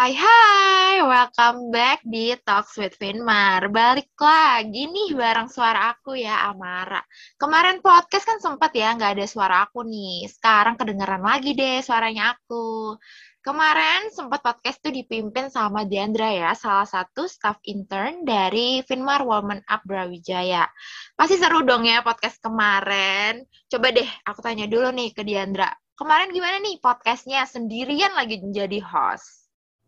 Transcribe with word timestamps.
Hai 0.00 0.16
hai, 0.16 1.04
welcome 1.04 1.68
back 1.68 2.00
di 2.08 2.32
Talks 2.40 2.72
with 2.80 2.96
Finmar. 2.96 3.68
Balik 3.68 4.08
lagi 4.16 4.88
nih 4.88 5.12
bareng 5.12 5.52
suara 5.52 5.92
aku 5.92 6.16
ya, 6.16 6.48
Amara. 6.48 7.04
Kemarin 7.36 7.84
podcast 7.84 8.24
kan 8.24 8.40
sempat 8.40 8.72
ya 8.72 8.96
nggak 8.96 9.20
ada 9.20 9.26
suara 9.28 9.68
aku 9.68 9.84
nih. 9.84 10.24
Sekarang 10.24 10.80
kedengeran 10.80 11.20
lagi 11.20 11.52
deh 11.52 11.84
suaranya 11.84 12.32
aku. 12.32 12.96
Kemarin 13.44 14.08
sempat 14.08 14.40
podcast 14.40 14.80
tuh 14.80 14.88
dipimpin 14.88 15.52
sama 15.52 15.84
Diandra 15.84 16.32
ya, 16.32 16.56
salah 16.56 16.88
satu 16.88 17.28
staff 17.28 17.60
intern 17.68 18.24
dari 18.24 18.80
Finmar 18.80 19.20
Woman 19.20 19.60
Up 19.68 19.84
Brawijaya. 19.84 20.64
Pasti 21.12 21.36
seru 21.36 21.60
dong 21.60 21.84
ya 21.84 22.00
podcast 22.00 22.40
kemarin. 22.40 23.44
Coba 23.68 23.92
deh 23.92 24.08
aku 24.24 24.40
tanya 24.40 24.64
dulu 24.64 24.96
nih 24.96 25.12
ke 25.12 25.28
Diandra. 25.28 25.68
Kemarin 25.92 26.32
gimana 26.32 26.56
nih 26.56 26.80
podcastnya 26.80 27.44
sendirian 27.44 28.16
lagi 28.16 28.40
menjadi 28.40 28.80
host? 28.80 29.39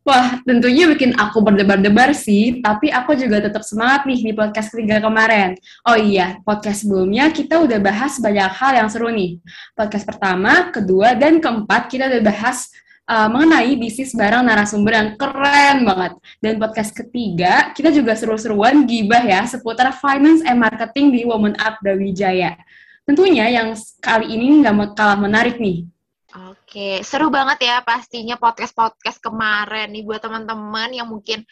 Wah, 0.02 0.42
tentunya 0.42 0.90
bikin 0.90 1.14
aku 1.14 1.38
berdebar-debar 1.46 2.10
sih, 2.10 2.58
tapi 2.58 2.90
aku 2.90 3.14
juga 3.14 3.38
tetap 3.38 3.62
semangat 3.62 4.02
nih 4.02 4.18
di 4.18 4.32
podcast 4.34 4.74
ketiga 4.74 4.98
kemarin. 4.98 5.54
Oh 5.86 5.94
iya, 5.94 6.42
podcast 6.42 6.82
sebelumnya 6.82 7.30
kita 7.30 7.62
udah 7.62 7.78
bahas 7.78 8.18
banyak 8.18 8.50
hal 8.50 8.82
yang 8.82 8.90
seru 8.90 9.14
nih. 9.14 9.38
Podcast 9.78 10.02
pertama, 10.02 10.74
kedua, 10.74 11.14
dan 11.14 11.38
keempat 11.38 11.86
kita 11.86 12.10
udah 12.10 12.18
bahas 12.18 12.66
uh, 13.06 13.30
mengenai 13.30 13.78
bisnis 13.78 14.10
bareng 14.10 14.42
narasumber 14.42 14.90
yang 14.90 15.10
keren 15.14 15.86
banget. 15.86 16.12
Dan 16.42 16.58
podcast 16.58 16.90
ketiga, 16.90 17.70
kita 17.70 17.94
juga 17.94 18.18
seru-seruan 18.18 18.82
gibah 18.82 19.22
ya 19.22 19.46
seputar 19.46 19.94
finance 19.94 20.42
and 20.42 20.58
marketing 20.58 21.14
di 21.14 21.22
Woman 21.22 21.54
Up 21.62 21.78
Brawijaya. 21.78 22.58
Tentunya 23.06 23.54
yang 23.54 23.78
kali 24.02 24.34
ini 24.34 24.66
nggak 24.66 24.98
kalah 24.98 25.14
menarik 25.14 25.62
nih. 25.62 25.91
Oke, 26.32 27.04
seru 27.04 27.28
banget 27.28 27.68
ya 27.68 27.84
pastinya 27.84 28.40
podcast-podcast 28.40 29.20
kemarin 29.20 29.92
nih 29.92 30.00
buat 30.00 30.24
teman-teman 30.24 30.88
yang 30.96 31.04
mungkin 31.04 31.44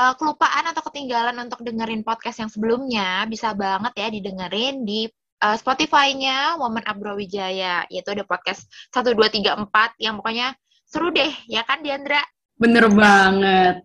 uh, 0.00 0.16
kelupaan 0.16 0.64
atau 0.64 0.80
ketinggalan 0.88 1.36
untuk 1.44 1.60
dengerin 1.60 2.00
podcast 2.00 2.40
yang 2.40 2.48
sebelumnya, 2.48 3.28
bisa 3.28 3.52
banget 3.52 3.92
ya 4.00 4.08
didengerin 4.08 4.88
di 4.88 5.04
uh, 5.44 5.56
Spotify-nya 5.60 6.56
Woman 6.56 6.88
Abro 6.88 7.20
Wijaya, 7.20 7.84
yaitu 7.92 8.16
ada 8.16 8.24
podcast 8.24 8.64
1, 8.96 9.12
2, 9.12 9.44
3, 9.44 9.60
4 9.68 10.04
yang 10.04 10.16
pokoknya 10.16 10.56
seru 10.88 11.12
deh, 11.12 11.32
ya 11.44 11.60
kan 11.68 11.84
Diandra? 11.84 12.24
Bener 12.56 12.88
banget. 12.88 13.84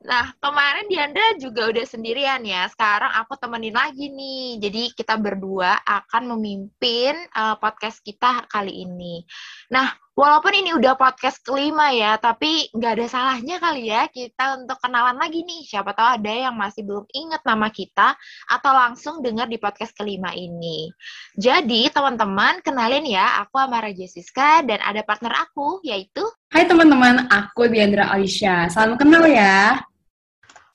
Nah, 0.00 0.32
kemarin 0.40 0.88
Diandra 0.88 1.36
juga 1.36 1.68
udah 1.68 1.84
sendirian 1.84 2.40
ya. 2.40 2.64
Sekarang 2.72 3.12
aku 3.20 3.36
temenin 3.36 3.76
lagi 3.76 4.08
nih. 4.08 4.56
Jadi 4.56 4.82
kita 4.96 5.20
berdua 5.20 5.76
akan 5.84 6.36
memimpin 6.36 7.12
uh, 7.36 7.60
podcast 7.60 8.00
kita 8.00 8.48
kali 8.48 8.88
ini. 8.88 9.20
Nah, 9.68 9.92
walaupun 10.18 10.52
ini 10.52 10.74
udah 10.74 10.98
podcast 10.98 11.40
kelima 11.40 11.94
ya, 11.94 12.18
tapi 12.18 12.68
nggak 12.74 12.92
ada 12.98 13.06
salahnya 13.06 13.56
kali 13.62 13.88
ya 13.88 14.10
kita 14.10 14.60
untuk 14.60 14.78
kenalan 14.82 15.16
lagi 15.16 15.46
nih. 15.46 15.62
Siapa 15.66 15.94
tahu 15.94 16.08
ada 16.20 16.32
yang 16.32 16.54
masih 16.58 16.82
belum 16.82 17.06
inget 17.14 17.42
nama 17.46 17.68
kita 17.70 18.18
atau 18.50 18.72
langsung 18.74 19.22
dengar 19.22 19.46
di 19.46 19.56
podcast 19.56 19.94
kelima 19.94 20.34
ini. 20.34 20.90
Jadi, 21.38 21.88
teman-teman, 21.94 22.60
kenalin 22.60 23.06
ya, 23.06 23.40
aku 23.44 23.62
Amara 23.62 23.94
Jessica 23.94 24.60
dan 24.66 24.82
ada 24.82 25.00
partner 25.06 25.34
aku, 25.46 25.80
yaitu... 25.86 26.26
Hai 26.50 26.66
teman-teman, 26.66 27.30
aku 27.30 27.70
Diandra 27.70 28.10
Alicia. 28.10 28.66
Salam 28.66 28.98
kenal 28.98 29.22
ya. 29.30 29.78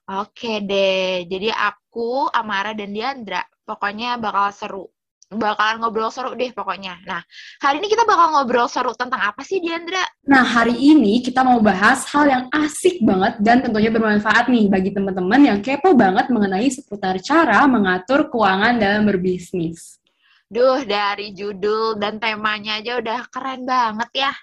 Oke 0.05 0.61
deh, 0.61 1.25
jadi 1.25 1.49
aku, 1.49 2.29
Amara, 2.29 2.77
dan 2.77 2.93
Diandra 2.93 3.41
pokoknya 3.65 4.21
bakal 4.21 4.53
seru. 4.53 4.94
Bakalan 5.33 5.81
ngobrol 5.81 6.13
seru 6.13 6.37
deh 6.37 6.53
pokoknya. 6.53 7.01
Nah, 7.01 7.25
hari 7.57 7.81
ini 7.81 7.89
kita 7.89 8.05
bakal 8.05 8.37
ngobrol 8.37 8.69
seru 8.69 8.93
tentang 8.93 9.17
apa 9.25 9.41
sih 9.41 9.57
Diandra? 9.57 10.05
Nah, 10.29 10.45
hari 10.45 10.77
ini 10.77 11.17
kita 11.25 11.41
mau 11.41 11.57
bahas 11.57 12.05
hal 12.13 12.29
yang 12.29 12.45
asik 12.53 13.01
banget 13.01 13.41
dan 13.41 13.65
tentunya 13.65 13.89
bermanfaat 13.89 14.53
nih 14.53 14.69
bagi 14.69 14.93
teman-teman 14.93 15.41
yang 15.41 15.59
kepo 15.65 15.97
banget 15.97 16.29
mengenai 16.29 16.69
seputar 16.69 17.17
cara 17.25 17.65
mengatur 17.65 18.29
keuangan 18.29 18.77
dalam 18.77 19.09
berbisnis. 19.09 19.97
Duh, 20.45 20.85
dari 20.85 21.33
judul 21.33 21.97
dan 21.97 22.21
temanya 22.21 22.77
aja 22.77 23.01
udah 23.01 23.25
keren 23.33 23.65
banget 23.65 24.29
ya. 24.29 24.33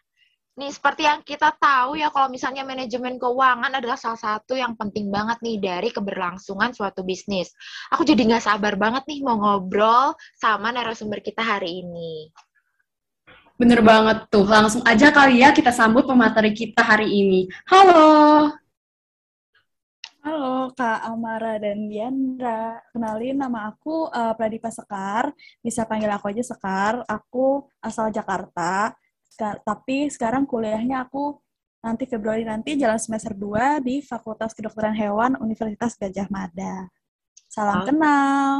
Nih, 0.52 0.68
seperti 0.68 1.08
yang 1.08 1.24
kita 1.24 1.48
tahu 1.56 1.96
ya, 1.96 2.12
kalau 2.12 2.28
misalnya 2.28 2.60
manajemen 2.60 3.16
keuangan 3.16 3.72
adalah 3.72 3.96
salah 3.96 4.20
satu 4.20 4.52
yang 4.52 4.76
penting 4.76 5.08
banget 5.08 5.40
nih 5.40 5.56
dari 5.56 5.88
keberlangsungan 5.88 6.76
suatu 6.76 7.00
bisnis. 7.00 7.56
Aku 7.88 8.04
jadi 8.04 8.20
nggak 8.20 8.44
sabar 8.44 8.76
banget 8.76 9.08
nih 9.08 9.24
mau 9.24 9.40
ngobrol 9.40 10.12
sama 10.36 10.68
narasumber 10.68 11.24
kita 11.24 11.40
hari 11.40 11.80
ini. 11.80 12.28
Bener 13.56 13.80
banget 13.80 14.28
tuh, 14.28 14.44
langsung 14.44 14.84
aja 14.84 15.08
kali 15.08 15.40
ya 15.40 15.56
kita 15.56 15.72
sambut 15.72 16.04
pemateri 16.04 16.52
kita 16.52 16.84
hari 16.84 17.08
ini. 17.08 17.48
Halo! 17.72 18.52
Halo 20.22 20.69
Kak 20.76 21.00
Amara 21.08 21.56
dan 21.58 21.88
Diandra, 21.88 22.78
kenalin 22.92 23.40
nama 23.40 23.72
aku 23.72 24.06
uh, 24.06 24.36
Pradipa 24.36 24.69
Sekar, 24.69 25.32
bisa 25.64 25.88
panggil 25.88 26.12
aku 26.12 26.28
aja 26.28 26.44
Sekar, 26.44 27.02
aku 27.10 27.66
asal 27.82 28.12
Jakarta, 28.14 28.94
tapi 29.38 30.09
sekarang 30.12 30.44
kuliahnya 30.44 31.09
aku 31.09 31.41
nanti 31.82 32.06
Februari 32.06 32.47
nanti 32.47 32.78
jalan 32.78 33.00
semester 33.00 33.34
2 33.34 33.82
di 33.82 33.98
Fakultas 34.04 34.54
Kedokteran 34.54 34.94
Hewan 34.94 35.34
Universitas 35.43 35.98
Gajah 35.98 36.31
Mada. 36.31 36.87
Salam 37.50 37.82
oh. 37.82 37.84
kenal. 37.84 38.53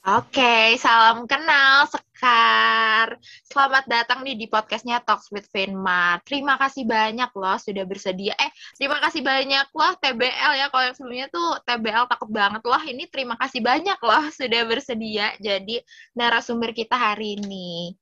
Oke, 0.00 0.40
okay, 0.40 0.66
salam 0.80 1.28
kenal 1.28 1.84
Sekar. 1.92 3.20
Selamat 3.44 3.84
datang 3.84 4.24
nih 4.24 4.32
di 4.32 4.48
podcastnya 4.48 5.04
Talks 5.04 5.28
with 5.28 5.44
Finma. 5.52 6.16
Terima 6.24 6.56
kasih 6.56 6.88
banyak 6.88 7.28
loh 7.36 7.60
sudah 7.60 7.84
bersedia. 7.84 8.32
Eh, 8.40 8.48
terima 8.80 8.96
kasih 8.96 9.20
banyak 9.20 9.68
loh 9.68 9.92
TBL 10.00 10.52
ya. 10.56 10.66
Kalau 10.72 10.84
yang 10.88 10.96
sebelumnya 10.96 11.28
tuh 11.28 11.52
TBL 11.68 12.08
takut 12.08 12.32
banget 12.32 12.64
loh. 12.64 12.80
Ini 12.80 13.12
terima 13.12 13.36
kasih 13.36 13.60
banyak 13.60 14.00
loh 14.00 14.24
sudah 14.32 14.62
bersedia 14.64 15.36
jadi 15.36 15.84
narasumber 16.16 16.72
kita 16.72 16.96
hari 16.96 17.36
ini. 17.36 17.92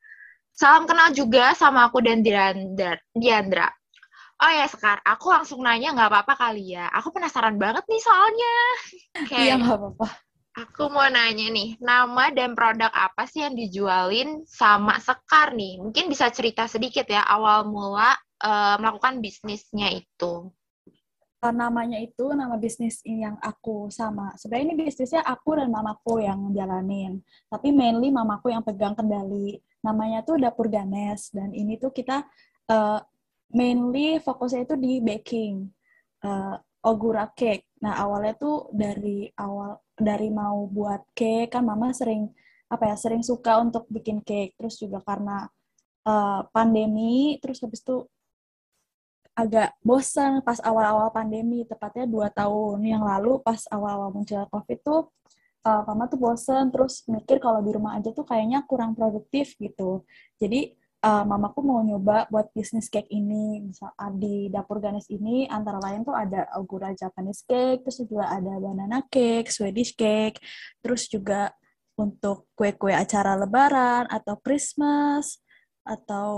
Salam 0.59 0.91
kenal 0.91 1.15
juga 1.15 1.55
sama 1.55 1.87
aku 1.87 2.03
dan 2.03 2.19
Diandra. 3.15 3.71
Oh 4.43 4.51
ya, 4.51 4.67
Sekar, 4.67 4.99
aku 5.07 5.31
langsung 5.31 5.63
nanya 5.63 5.95
nggak 5.95 6.11
apa-apa 6.11 6.35
kali 6.35 6.75
ya. 6.75 6.91
Aku 6.99 7.15
penasaran 7.15 7.55
banget 7.63 7.87
nih 7.87 8.03
soalnya. 8.03 8.57
Okay. 9.19 9.51
Iya, 9.51 9.55
nggak 9.63 9.79
apa-apa. 9.79 10.09
Aku 10.59 10.91
mau 10.91 11.07
nanya 11.07 11.47
nih, 11.55 11.79
nama 11.79 12.35
dan 12.35 12.59
produk 12.59 12.91
apa 12.91 13.31
sih 13.31 13.47
yang 13.47 13.55
dijualin 13.55 14.43
sama 14.51 14.99
Sekar 14.99 15.55
nih? 15.55 15.79
Mungkin 15.79 16.11
bisa 16.11 16.27
cerita 16.35 16.67
sedikit 16.67 17.07
ya, 17.07 17.23
awal 17.23 17.71
mula 17.71 18.19
uh, 18.43 18.75
melakukan 18.83 19.23
bisnisnya 19.23 19.95
itu. 19.95 20.51
Eh, 21.39 21.55
namanya 21.55 22.03
itu 22.03 22.35
nama 22.35 22.59
bisnis 22.59 22.99
yang 23.07 23.39
aku 23.39 23.95
sama. 23.95 24.35
Sebenarnya 24.35 24.75
ini 24.75 24.91
bisnisnya 24.91 25.23
aku 25.23 25.55
dan 25.55 25.71
mamaku 25.71 26.19
yang 26.19 26.51
jalanin. 26.51 27.23
Tapi 27.47 27.71
mainly 27.71 28.11
mamaku 28.11 28.51
yang 28.51 28.67
pegang 28.67 28.99
kendali 28.99 29.63
namanya 29.89 30.21
tuh 30.21 30.37
dapur 30.37 30.69
Ganes 30.69 31.33
dan 31.33 31.57
ini 31.57 31.81
tuh 31.81 31.89
kita 31.89 32.29
uh, 32.69 33.01
mainly 33.57 34.21
fokusnya 34.21 34.69
itu 34.69 34.77
di 34.77 35.01
baking 35.01 35.65
uh, 36.25 36.61
ogura 36.85 37.33
cake. 37.33 37.65
Nah 37.81 37.97
awalnya 37.97 38.37
tuh 38.37 38.69
dari 38.71 39.33
awal 39.41 39.81
dari 39.97 40.29
mau 40.29 40.69
buat 40.69 41.03
cake 41.17 41.57
kan 41.57 41.65
mama 41.65 41.91
sering 41.97 42.29
apa 42.69 42.93
ya 42.93 42.97
sering 43.01 43.25
suka 43.25 43.59
untuk 43.65 43.89
bikin 43.89 44.21
cake 44.21 44.53
terus 44.61 44.77
juga 44.77 45.01
karena 45.01 45.49
uh, 46.05 46.45
pandemi 46.53 47.41
terus 47.41 47.65
habis 47.65 47.81
itu 47.81 48.05
agak 49.33 49.73
bosan 49.87 50.43
pas 50.43 50.59
awal-awal 50.61 51.09
pandemi 51.15 51.63
tepatnya 51.63 52.05
dua 52.11 52.29
tahun 52.29 52.83
yang 52.83 53.07
lalu 53.07 53.39
pas 53.41 53.65
awal-awal 53.71 54.11
muncul 54.11 54.45
covid 54.51 54.79
tuh 54.85 55.03
uh, 55.65 55.83
mama 55.89 56.07
tuh 56.07 56.21
bosen 56.21 56.71
terus 56.71 57.03
mikir 57.09 57.43
kalau 57.43 57.63
di 57.65 57.71
rumah 57.75 57.99
aja 57.99 58.11
tuh 58.15 58.27
kayaknya 58.27 58.63
kurang 58.69 58.95
produktif 58.95 59.55
gitu. 59.59 60.05
Jadi 60.39 60.77
uh, 61.03 61.25
mamaku 61.27 61.61
mau 61.63 61.81
nyoba 61.83 62.27
buat 62.31 62.51
bisnis 62.55 62.91
cake 62.91 63.11
ini. 63.11 63.63
Misal 63.63 63.91
uh, 63.95 64.13
di 64.15 64.51
dapur 64.51 64.79
Ganes 64.83 65.07
ini 65.11 65.47
antara 65.51 65.79
lain 65.83 66.03
tuh 66.07 66.15
ada 66.15 66.47
Ogura 66.59 66.95
Japanese 66.95 67.43
cake 67.47 67.87
terus 67.87 67.99
juga 68.05 68.31
ada 68.31 68.55
banana 68.59 69.03
cake 69.07 69.51
Swedish 69.51 69.95
cake 69.95 70.39
terus 70.83 71.07
juga 71.11 71.55
untuk 71.99 72.47
kue-kue 72.55 72.95
acara 72.95 73.35
lebaran 73.35 74.07
atau 74.07 74.39
Christmas 74.39 75.43
atau 75.83 76.31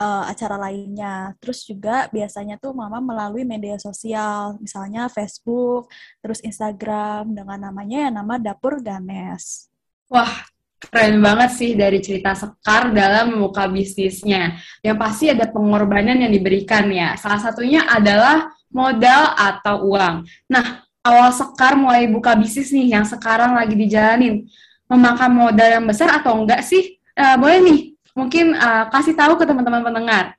uh, 0.00 0.24
acara 0.28 0.56
lainnya. 0.60 1.34
Terus 1.40 1.64
juga 1.64 2.08
biasanya 2.12 2.60
tuh 2.60 2.72
mama 2.76 3.00
melalui 3.00 3.44
media 3.44 3.76
sosial, 3.80 4.56
misalnya 4.60 5.08
Facebook, 5.08 5.88
terus 6.20 6.40
Instagram 6.44 7.32
dengan 7.32 7.70
namanya 7.70 8.08
ya 8.08 8.10
nama 8.12 8.36
Dapur 8.36 8.80
Ganes. 8.80 9.68
Wah, 10.06 10.46
keren 10.78 11.18
banget 11.18 11.50
sih 11.56 11.70
dari 11.74 11.98
cerita 11.98 12.36
Sekar 12.36 12.94
dalam 12.94 13.36
membuka 13.36 13.66
bisnisnya. 13.66 14.60
Yang 14.84 14.96
pasti 15.00 15.24
ada 15.32 15.48
pengorbanan 15.50 16.20
yang 16.22 16.32
diberikan 16.32 16.86
ya. 16.92 17.16
Salah 17.18 17.42
satunya 17.42 17.82
adalah 17.88 18.52
modal 18.70 19.34
atau 19.34 19.90
uang. 19.90 20.28
Nah, 20.46 20.86
awal 21.02 21.34
Sekar 21.34 21.74
mulai 21.74 22.06
buka 22.06 22.38
bisnis 22.38 22.70
nih 22.70 22.94
yang 22.94 23.04
sekarang 23.08 23.56
lagi 23.56 23.74
dijalanin. 23.74 24.46
Memakan 24.86 25.34
modal 25.34 25.82
yang 25.82 25.82
besar 25.82 26.22
atau 26.22 26.38
enggak 26.38 26.62
sih? 26.62 27.02
Uh, 27.16 27.34
boleh 27.40 27.58
nih 27.64 27.95
mungkin 28.16 28.56
uh, 28.56 28.88
kasih 28.88 29.12
tahu 29.12 29.36
ke 29.36 29.44
teman-teman 29.44 29.84
pendengar. 29.84 30.34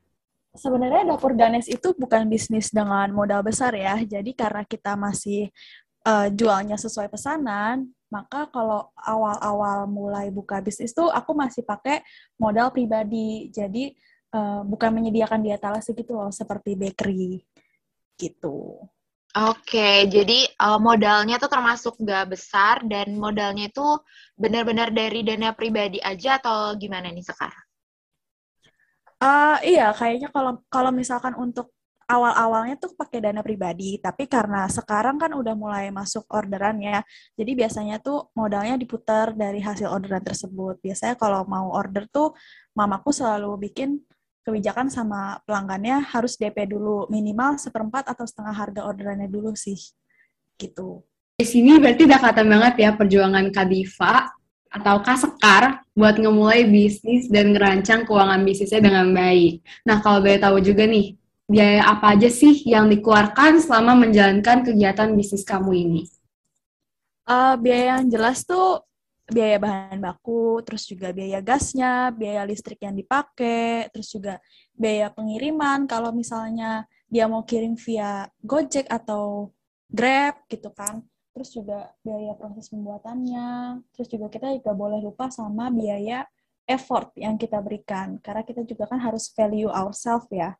Sebenarnya 0.58 1.14
dapur 1.14 1.38
Ganes 1.38 1.70
itu 1.70 1.94
bukan 1.94 2.26
bisnis 2.26 2.74
dengan 2.74 3.06
modal 3.14 3.46
besar 3.46 3.70
ya. 3.78 3.94
Jadi 4.02 4.34
karena 4.34 4.66
kita 4.66 4.98
masih 4.98 5.54
uh, 6.02 6.26
jualnya 6.34 6.74
sesuai 6.74 7.06
pesanan, 7.06 7.86
maka 8.10 8.50
kalau 8.50 8.90
awal-awal 8.98 9.86
mulai 9.86 10.34
buka 10.34 10.58
bisnis 10.58 10.90
tuh 10.90 11.14
aku 11.14 11.30
masih 11.38 11.62
pakai 11.62 12.02
modal 12.34 12.74
pribadi. 12.74 13.54
Jadi 13.54 13.94
uh, 14.34 14.66
bukan 14.66 14.90
menyediakan 14.98 15.46
di 15.46 15.54
etalase 15.54 15.94
gitu 15.94 16.18
loh, 16.18 16.34
seperti 16.34 16.74
bakery 16.74 17.46
gitu. 18.18 18.82
Oke, 19.38 20.08
jadi 20.10 20.50
uh, 20.58 20.82
modalnya 20.82 21.38
tuh 21.38 21.52
termasuk 21.52 22.00
nggak 22.02 22.34
besar 22.34 22.82
dan 22.88 23.14
modalnya 23.14 23.70
itu 23.70 23.86
benar-benar 24.34 24.90
dari 24.90 25.22
dana 25.22 25.54
pribadi 25.54 26.02
aja 26.02 26.42
atau 26.42 26.74
gimana 26.74 27.12
nih 27.12 27.22
sekarang? 27.22 27.67
Uh, 29.18 29.58
iya, 29.66 29.90
kayaknya 29.90 30.30
kalau 30.30 30.62
kalau 30.70 30.94
misalkan 30.94 31.34
untuk 31.34 31.74
awal-awalnya 32.08 32.80
tuh 32.80 32.94
pakai 32.96 33.20
dana 33.20 33.44
pribadi, 33.44 34.00
tapi 34.00 34.24
karena 34.24 34.64
sekarang 34.70 35.20
kan 35.20 35.34
udah 35.36 35.52
mulai 35.52 35.92
masuk 35.92 36.24
orderan 36.32 36.80
ya, 36.80 37.04
jadi 37.36 37.52
biasanya 37.52 38.00
tuh 38.00 38.32
modalnya 38.32 38.80
diputar 38.80 39.36
dari 39.36 39.60
hasil 39.60 39.90
orderan 39.90 40.24
tersebut. 40.24 40.80
Biasanya 40.80 41.20
kalau 41.20 41.44
mau 41.44 41.68
order 41.74 42.08
tuh 42.08 42.32
mamaku 42.72 43.12
selalu 43.12 43.68
bikin 43.68 44.00
kebijakan 44.48 44.88
sama 44.88 45.36
pelanggannya 45.44 46.00
harus 46.08 46.40
DP 46.40 46.72
dulu 46.72 47.04
minimal 47.12 47.60
seperempat 47.60 48.08
atau 48.08 48.24
setengah 48.24 48.56
harga 48.56 48.88
orderannya 48.88 49.28
dulu 49.28 49.52
sih 49.52 49.76
gitu. 50.56 51.04
Di 51.36 51.44
sini 51.44 51.76
berarti 51.76 52.08
udah 52.08 52.18
kelihatan 52.18 52.48
banget 52.48 52.74
ya 52.80 52.90
perjuangan 52.96 53.46
Kadifa 53.52 54.32
atau 54.68 55.00
Kak 55.00 55.18
Sekar 55.18 55.82
buat 55.96 56.16
ngemulai 56.20 56.68
bisnis 56.68 57.26
dan 57.26 57.56
ngerancang 57.56 58.04
keuangan 58.04 58.44
bisnisnya 58.44 58.84
dengan 58.84 59.10
baik. 59.10 59.64
Nah, 59.88 59.98
kalau 60.04 60.22
boleh 60.22 60.38
tahu 60.38 60.60
juga 60.60 60.84
nih, 60.84 61.16
biaya 61.48 61.88
apa 61.88 62.14
aja 62.14 62.28
sih 62.28 62.62
yang 62.68 62.86
dikeluarkan 62.92 63.58
selama 63.58 63.96
menjalankan 64.06 64.62
kegiatan 64.62 65.16
bisnis 65.16 65.42
kamu 65.42 65.72
ini? 65.74 66.02
Uh, 67.28 67.56
biaya 67.60 68.00
yang 68.00 68.08
jelas 68.08 68.44
tuh 68.44 68.84
biaya 69.28 69.60
bahan 69.60 70.00
baku, 70.00 70.64
terus 70.64 70.88
juga 70.88 71.12
biaya 71.12 71.44
gasnya, 71.44 72.08
biaya 72.12 72.44
listrik 72.48 72.80
yang 72.80 72.96
dipakai, 72.96 73.92
terus 73.92 74.08
juga 74.08 74.40
biaya 74.72 75.12
pengiriman. 75.12 75.84
Kalau 75.84 76.12
misalnya 76.12 76.88
dia 77.08 77.28
mau 77.28 77.44
kirim 77.44 77.76
via 77.76 78.28
Gojek 78.40 78.88
atau 78.88 79.52
Grab 79.88 80.44
gitu 80.52 80.68
kan. 80.72 81.00
Terus 81.38 81.54
juga 81.54 81.94
biaya 82.02 82.34
proses 82.34 82.66
pembuatannya. 82.66 83.78
Terus 83.94 84.08
juga 84.10 84.26
kita 84.26 84.50
juga 84.58 84.74
boleh 84.74 84.98
lupa 84.98 85.30
sama 85.30 85.70
biaya 85.70 86.26
effort 86.66 87.14
yang 87.14 87.38
kita 87.38 87.62
berikan. 87.62 88.18
Karena 88.18 88.42
kita 88.42 88.66
juga 88.66 88.90
kan 88.90 88.98
harus 88.98 89.30
value 89.30 89.70
ourselves 89.70 90.26
ya. 90.34 90.58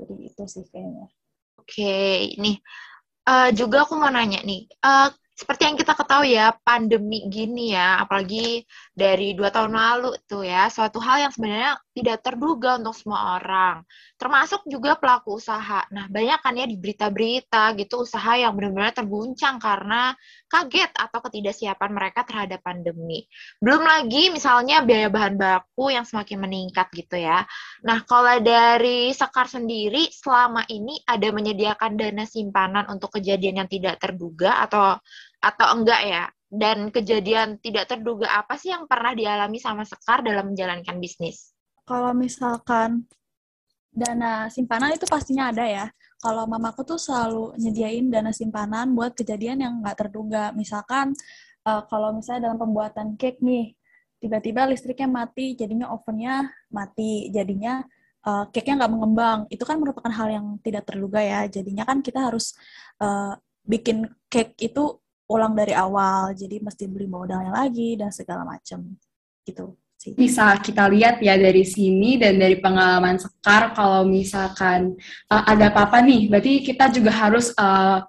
Jadi 0.00 0.32
itu 0.32 0.42
sih 0.48 0.64
kayaknya. 0.72 1.12
Oke, 1.60 1.84
okay, 1.84 2.32
ini 2.32 2.56
uh, 3.28 3.52
juga 3.52 3.84
aku 3.84 4.00
mau 4.00 4.08
nanya 4.08 4.40
nih. 4.40 4.64
Uh, 4.80 5.12
seperti 5.36 5.68
yang 5.68 5.76
kita 5.76 5.92
ketahui 5.92 6.32
ya, 6.32 6.56
pandemi 6.64 7.28
gini 7.28 7.76
ya, 7.76 8.00
apalagi 8.00 8.64
dari 8.96 9.36
dua 9.36 9.52
tahun 9.52 9.76
lalu 9.76 10.16
tuh 10.24 10.48
ya, 10.48 10.72
suatu 10.72 10.96
hal 10.96 11.28
yang 11.28 11.32
sebenarnya 11.36 11.76
tidak 11.96 12.20
terduga 12.20 12.76
untuk 12.76 12.92
semua 12.92 13.40
orang, 13.40 13.80
termasuk 14.20 14.68
juga 14.68 15.00
pelaku 15.00 15.40
usaha. 15.40 15.80
Nah, 15.88 16.12
banyak 16.12 16.44
kan 16.44 16.52
ya 16.52 16.68
di 16.68 16.76
berita-berita 16.76 17.72
gitu 17.80 18.04
usaha 18.04 18.36
yang 18.36 18.52
benar-benar 18.52 18.92
terguncang 18.92 19.56
karena 19.56 20.12
kaget 20.52 20.92
atau 20.92 21.18
ketidaksiapan 21.24 21.90
mereka 21.96 22.28
terhadap 22.28 22.60
pandemi. 22.60 23.24
Belum 23.64 23.80
lagi 23.80 24.28
misalnya 24.28 24.84
biaya 24.84 25.08
bahan 25.08 25.40
baku 25.40 25.88
yang 25.88 26.04
semakin 26.04 26.44
meningkat 26.44 26.92
gitu 26.92 27.16
ya. 27.16 27.48
Nah, 27.80 28.04
kalau 28.04 28.44
dari 28.44 29.16
Sekar 29.16 29.48
sendiri 29.48 30.12
selama 30.12 30.68
ini 30.68 31.00
ada 31.08 31.32
menyediakan 31.32 31.96
dana 31.96 32.28
simpanan 32.28 32.84
untuk 32.92 33.16
kejadian 33.16 33.64
yang 33.64 33.70
tidak 33.72 33.96
terduga 33.96 34.60
atau 34.68 35.00
atau 35.40 35.66
enggak 35.72 36.02
ya? 36.04 36.24
Dan 36.46 36.94
kejadian 36.94 37.58
tidak 37.58 37.90
terduga 37.90 38.30
apa 38.30 38.54
sih 38.54 38.70
yang 38.70 38.84
pernah 38.84 39.16
dialami 39.16 39.58
sama 39.58 39.82
Sekar 39.82 40.20
dalam 40.22 40.52
menjalankan 40.52 41.00
bisnis? 41.00 41.55
Kalau 41.86 42.12
misalkan 42.18 43.06
dana 43.94 44.50
simpanan 44.50 44.92
itu 44.92 45.06
pastinya 45.06 45.54
ada 45.54 45.64
ya. 45.64 45.86
Kalau 46.18 46.44
mamaku 46.44 46.82
tuh 46.82 46.98
selalu 46.98 47.54
nyediain 47.56 48.10
dana 48.10 48.34
simpanan 48.34 48.92
buat 48.92 49.14
kejadian 49.14 49.62
yang 49.62 49.74
nggak 49.80 50.04
terduga. 50.04 50.50
Misalkan 50.52 51.14
uh, 51.62 51.82
kalau 51.86 52.12
misalnya 52.12 52.50
dalam 52.50 52.58
pembuatan 52.58 53.14
cake 53.14 53.38
nih, 53.40 53.72
tiba-tiba 54.18 54.66
listriknya 54.66 55.06
mati, 55.06 55.54
jadinya 55.54 55.94
ovennya 55.94 56.50
mati, 56.74 57.30
jadinya 57.30 57.80
uh, 58.26 58.50
cake-nya 58.50 58.84
nggak 58.84 58.92
mengembang. 58.92 59.38
Itu 59.46 59.62
kan 59.62 59.78
merupakan 59.78 60.10
hal 60.10 60.28
yang 60.34 60.46
tidak 60.60 60.84
terduga 60.90 61.22
ya. 61.22 61.46
Jadinya 61.46 61.86
kan 61.86 62.02
kita 62.02 62.18
harus 62.32 62.58
uh, 62.98 63.38
bikin 63.62 64.10
cake 64.26 64.58
itu 64.58 64.98
ulang 65.26 65.54
dari 65.58 65.74
awal, 65.74 66.34
jadi 66.34 66.62
mesti 66.62 66.86
beli 66.86 67.10
modalnya 67.10 67.50
lagi 67.50 67.98
dan 67.98 68.10
segala 68.14 68.46
macam 68.46 68.94
gitu. 69.42 69.74
Bisa 70.14 70.54
kita 70.62 70.86
lihat 70.86 71.18
ya 71.18 71.34
dari 71.34 71.66
sini 71.66 72.14
dan 72.14 72.38
dari 72.38 72.62
pengalaman 72.62 73.18
Sekar 73.18 73.74
kalau 73.74 74.06
misalkan 74.06 74.94
uh, 75.26 75.42
ada 75.42 75.74
apa-apa 75.74 75.98
nih, 76.06 76.30
berarti 76.30 76.62
kita 76.62 76.94
juga 76.94 77.10
harus 77.10 77.50
uh, 77.58 78.06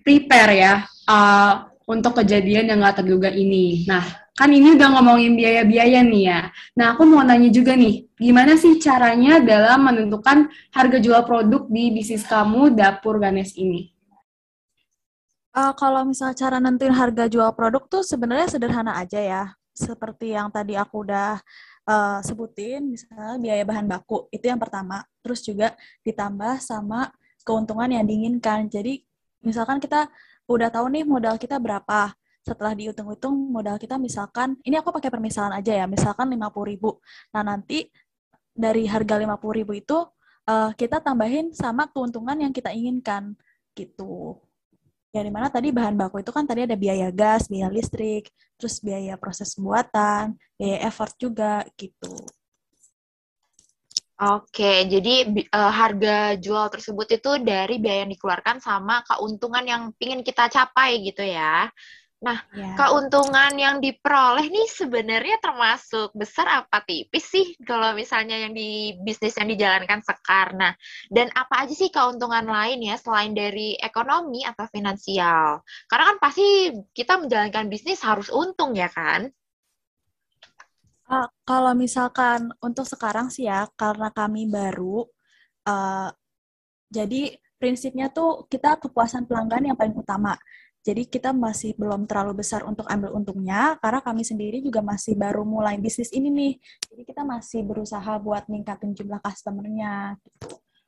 prepare 0.00 0.52
ya 0.56 0.74
uh, 1.04 1.68
untuk 1.84 2.24
kejadian 2.24 2.72
yang 2.72 2.80
nggak 2.80 3.04
terduga 3.04 3.28
ini. 3.28 3.84
Nah, 3.84 4.00
kan 4.32 4.48
ini 4.48 4.80
udah 4.80 4.88
ngomongin 4.96 5.36
biaya-biaya 5.36 6.00
nih 6.00 6.22
ya. 6.24 6.40
Nah, 6.72 6.96
aku 6.96 7.04
mau 7.04 7.20
nanya 7.20 7.52
juga 7.52 7.76
nih, 7.76 8.08
gimana 8.16 8.56
sih 8.56 8.80
caranya 8.80 9.44
dalam 9.44 9.84
menentukan 9.84 10.48
harga 10.72 10.98
jual 11.02 11.20
produk 11.28 11.68
di 11.68 11.92
bisnis 11.92 12.24
kamu 12.24 12.72
Dapur 12.72 13.20
Ganes 13.20 13.52
ini? 13.60 13.92
Uh, 15.52 15.74
kalau 15.76 16.06
misalnya 16.08 16.38
cara 16.38 16.56
nentuin 16.62 16.94
harga 16.94 17.28
jual 17.28 17.52
produk 17.52 17.84
tuh 17.90 18.00
sebenarnya 18.06 18.48
sederhana 18.48 18.96
aja 18.96 19.20
ya. 19.20 19.44
Seperti 19.80 20.36
yang 20.36 20.52
tadi 20.52 20.76
aku 20.76 21.08
udah 21.08 21.40
uh, 21.88 22.20
sebutin, 22.20 22.92
misalnya 22.92 23.40
biaya 23.40 23.64
bahan 23.64 23.88
baku, 23.88 24.28
itu 24.28 24.44
yang 24.44 24.60
pertama. 24.60 25.00
Terus 25.24 25.40
juga 25.40 25.72
ditambah 26.04 26.60
sama 26.60 27.08
keuntungan 27.40 27.88
yang 27.88 28.04
diinginkan. 28.04 28.68
Jadi 28.68 29.00
misalkan 29.40 29.80
kita 29.80 30.12
udah 30.44 30.68
tahu 30.68 30.92
nih 30.92 31.08
modal 31.08 31.40
kita 31.40 31.56
berapa. 31.56 32.12
Setelah 32.40 32.72
dihitung-hitung 32.72 33.36
modal 33.52 33.76
kita 33.76 34.00
misalkan, 34.00 34.56
ini 34.64 34.76
aku 34.80 34.92
pakai 34.92 35.12
permisalan 35.12 35.52
aja 35.56 35.76
ya, 35.76 35.86
misalkan 35.88 36.28
50 36.28 36.72
ribu. 36.72 37.00
Nah 37.36 37.44
nanti 37.44 37.88
dari 38.52 38.84
harga 38.84 39.16
50 39.16 39.58
ribu 39.60 39.72
itu 39.76 39.96
uh, 40.48 40.70
kita 40.76 41.00
tambahin 41.00 41.52
sama 41.56 41.88
keuntungan 41.88 42.36
yang 42.36 42.52
kita 42.52 42.72
inginkan 42.72 43.36
gitu 43.72 44.40
yang 45.10 45.26
di 45.26 45.32
mana 45.34 45.50
tadi 45.50 45.74
bahan 45.74 45.98
baku 45.98 46.22
itu 46.22 46.30
kan 46.30 46.46
tadi 46.46 46.66
ada 46.66 46.78
biaya 46.78 47.10
gas, 47.10 47.50
biaya 47.50 47.66
listrik, 47.66 48.30
terus 48.54 48.78
biaya 48.78 49.18
proses 49.18 49.54
pembuatan, 49.58 50.38
biaya 50.54 50.86
effort 50.86 51.14
juga 51.18 51.66
gitu. 51.74 52.14
Oke, 54.20 54.84
jadi 54.84 55.32
uh, 55.48 55.72
harga 55.72 56.36
jual 56.36 56.68
tersebut 56.68 57.08
itu 57.08 57.30
dari 57.40 57.80
biaya 57.80 58.04
yang 58.04 58.12
dikeluarkan 58.12 58.60
sama 58.60 59.00
keuntungan 59.08 59.64
yang 59.64 59.82
ingin 59.96 60.20
kita 60.20 60.52
capai 60.52 61.00
gitu 61.00 61.24
ya. 61.24 61.72
Nah, 62.20 62.36
ya. 62.52 62.76
keuntungan 62.76 63.56
yang 63.56 63.80
diperoleh 63.80 64.52
nih 64.52 64.68
sebenarnya 64.68 65.40
termasuk 65.40 66.12
besar 66.12 66.52
apa 66.52 66.84
tipis 66.84 67.24
sih 67.24 67.56
kalau 67.64 67.96
misalnya 67.96 68.44
yang 68.44 68.52
di 68.52 68.92
bisnis 69.00 69.40
yang 69.40 69.48
dijalankan 69.48 70.04
Sekar. 70.04 70.52
Nah, 70.52 70.76
dan 71.08 71.32
apa 71.32 71.64
aja 71.64 71.72
sih 71.72 71.88
keuntungan 71.88 72.44
lain 72.44 72.84
ya 72.84 73.00
selain 73.00 73.32
dari 73.32 73.72
ekonomi 73.80 74.44
atau 74.44 74.68
finansial? 74.68 75.64
Karena 75.88 76.04
kan 76.12 76.18
pasti 76.20 76.76
kita 76.92 77.24
menjalankan 77.24 77.72
bisnis 77.72 78.04
harus 78.04 78.28
untung 78.28 78.76
ya 78.76 78.92
kan? 78.92 79.32
Uh, 81.08 81.26
kalau 81.48 81.72
misalkan 81.72 82.52
untuk 82.60 82.84
sekarang 82.84 83.32
sih 83.32 83.48
ya, 83.48 83.64
karena 83.80 84.12
kami 84.12 84.44
baru, 84.44 85.08
uh, 85.66 86.12
jadi 86.92 87.32
prinsipnya 87.56 88.12
tuh 88.12 88.44
kita 88.44 88.76
kepuasan 88.76 89.24
pelanggan 89.24 89.72
yang 89.72 89.76
paling 89.76 89.96
utama. 89.96 90.36
Jadi 90.80 91.04
kita 91.04 91.36
masih 91.36 91.76
belum 91.76 92.08
terlalu 92.08 92.40
besar 92.40 92.64
untuk 92.64 92.88
ambil 92.88 93.12
untungnya 93.12 93.76
karena 93.84 94.00
kami 94.00 94.24
sendiri 94.24 94.64
juga 94.64 94.80
masih 94.80 95.12
baru 95.12 95.44
mulai 95.44 95.76
bisnis 95.76 96.08
ini 96.08 96.32
nih. 96.32 96.52
Jadi 96.88 97.02
kita 97.04 97.20
masih 97.20 97.60
berusaha 97.68 98.16
buat 98.16 98.48
ningkatin 98.48 98.96
jumlah 98.96 99.20
customernya. 99.20 100.16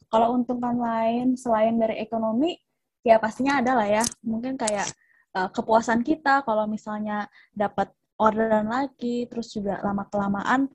Kalau 0.09 0.33
untungan 0.33 0.81
lain 0.81 1.37
selain 1.37 1.77
dari 1.77 2.01
ekonomi, 2.01 2.57
ya 3.05 3.21
pastinya 3.21 3.61
ada 3.61 3.77
lah 3.77 3.89
ya. 4.01 4.05
Mungkin 4.25 4.57
kayak 4.57 4.89
uh, 5.37 5.53
kepuasan 5.53 6.01
kita 6.01 6.41
kalau 6.41 6.65
misalnya 6.65 7.29
dapat 7.53 7.93
orderan 8.17 8.73
lagi, 8.73 9.29
terus 9.29 9.53
juga 9.53 9.77
lama 9.85 10.09
kelamaan 10.09 10.73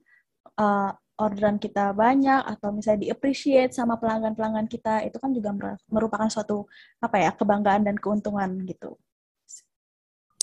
uh, 0.62 0.94
orderan 1.18 1.58
kita 1.58 1.90
banyak 1.90 2.46
atau 2.46 2.70
misalnya 2.70 3.10
di-appreciate 3.10 3.74
sama 3.74 3.98
pelanggan-pelanggan 3.98 4.70
kita, 4.70 5.02
itu 5.02 5.18
kan 5.18 5.34
juga 5.34 5.50
merupakan 5.90 6.30
suatu 6.30 6.70
apa 7.02 7.18
ya 7.18 7.30
kebanggaan 7.34 7.82
dan 7.82 7.98
keuntungan 7.98 8.62
gitu. 8.62 8.94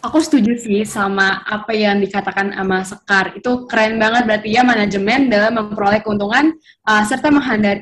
Aku 0.05 0.21
setuju 0.21 0.53
sih 0.61 0.85
sama 0.85 1.41
apa 1.49 1.73
yang 1.73 1.97
dikatakan 1.97 2.53
sama 2.53 2.85
Sekar. 2.85 3.33
Itu 3.33 3.65
keren 3.65 3.97
banget 3.97 4.29
berarti 4.29 4.53
ya 4.53 4.61
manajemen 4.61 5.33
dalam 5.33 5.57
memperoleh 5.57 6.05
keuntungan 6.05 6.53
uh, 6.85 7.01
serta 7.09 7.33
menghindari, 7.33 7.81